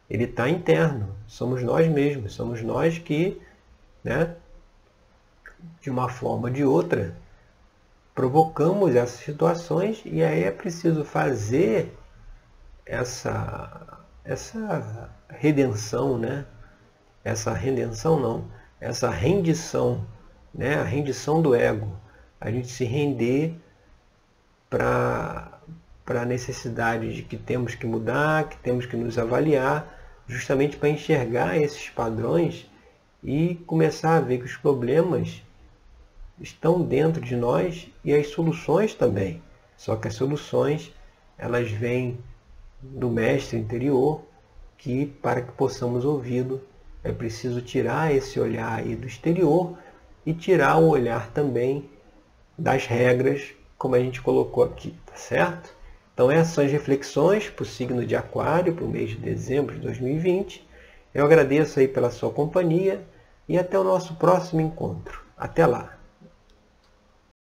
Ele 0.10 0.26
está 0.26 0.50
interno. 0.50 1.16
Somos 1.26 1.64
nós 1.64 1.88
mesmos. 1.88 2.34
Somos 2.34 2.62
nós 2.62 2.98
que, 2.98 3.42
né, 4.04 4.36
de 5.80 5.90
uma 5.90 6.10
forma 6.10 6.50
ou 6.50 6.54
de 6.54 6.66
outra, 6.66 7.16
provocamos 8.14 8.94
essas 8.94 9.22
situações 9.22 10.02
e 10.04 10.22
aí 10.22 10.44
é 10.44 10.52
preciso 10.52 11.06
fazer 11.06 11.98
essa, 12.86 14.00
essa 14.26 15.10
redenção, 15.30 16.18
né? 16.18 16.46
Essa 17.24 17.54
redenção 17.54 18.20
não, 18.20 18.46
essa 18.80 19.10
rendição, 19.10 20.06
né? 20.54 20.76
a 20.76 20.84
rendição 20.84 21.42
do 21.42 21.54
ego, 21.54 21.96
a 22.40 22.50
gente 22.50 22.68
se 22.68 22.84
render 22.84 23.56
para 24.70 25.60
a 26.08 26.26
necessidade 26.26 27.14
de 27.14 27.22
que 27.22 27.38
temos 27.38 27.76
que 27.76 27.86
mudar, 27.86 28.50
que 28.50 28.58
temos 28.58 28.86
que 28.86 28.98
nos 28.98 29.18
avaliar, 29.18 30.00
justamente 30.28 30.78
para 30.78 30.90
enxergar 30.90 31.58
esses 31.58 31.90
padrões 31.90 32.70
e 33.24 33.56
começar 33.68 34.18
a 34.18 34.22
ver 34.22 34.40
que 34.40 34.46
os 34.46 34.58
problemas 34.58 35.44
estão 36.40 36.82
dentro 36.82 37.22
de 37.22 37.36
nós 37.36 37.88
e 38.04 38.14
as 38.14 38.28
soluções 38.28 38.96
também. 38.96 39.42
Só 39.78 39.96
que 39.96 40.08
as 40.08 40.16
soluções 40.16 40.92
elas 41.38 41.70
vêm 41.72 42.20
do 42.82 43.10
mestre 43.10 43.58
interior 43.58 44.24
que 44.78 45.06
para 45.06 45.42
que 45.42 45.52
possamos 45.52 46.04
ouvi-lo 46.06 46.62
é 47.04 47.12
preciso 47.12 47.62
tirar 47.62 48.14
esse 48.14 48.40
olhar 48.40 48.80
aí 48.80 48.96
do 48.96 49.08
exterior 49.08 49.78
e 50.26 50.34
tirar 50.34 50.78
o 50.78 50.90
olhar 50.90 51.32
também 51.32 51.90
das 52.58 52.86
regras, 52.86 53.54
como 53.78 53.96
a 53.96 54.00
gente 54.00 54.22
colocou 54.22 54.64
aqui, 54.64 54.94
tá 55.06 55.16
certo? 55.16 55.74
Então 56.14 56.30
essas 56.30 56.54
são 56.54 56.64
as 56.64 56.72
reflexões 56.72 57.50
para 57.50 57.64
o 57.64 57.66
signo 57.66 58.06
de 58.06 58.16
Aquário 58.16 58.76
para 58.76 58.86
o 58.86 58.90
mês 58.90 59.12
de 59.12 59.18
dezembro 59.18 59.76
de 59.76 59.82
2020. 59.82 60.68
Eu 61.14 61.26
agradeço 61.26 61.80
aí 61.80 61.88
pela 61.88 62.12
sua 62.12 62.30
companhia 62.30 63.04
e 63.48 63.58
até 63.58 63.78
o 63.80 63.84
nosso 63.84 64.16
próximo 64.16 64.62
encontro. 64.62 65.22
Até 65.36 65.66
lá! 65.66 66.01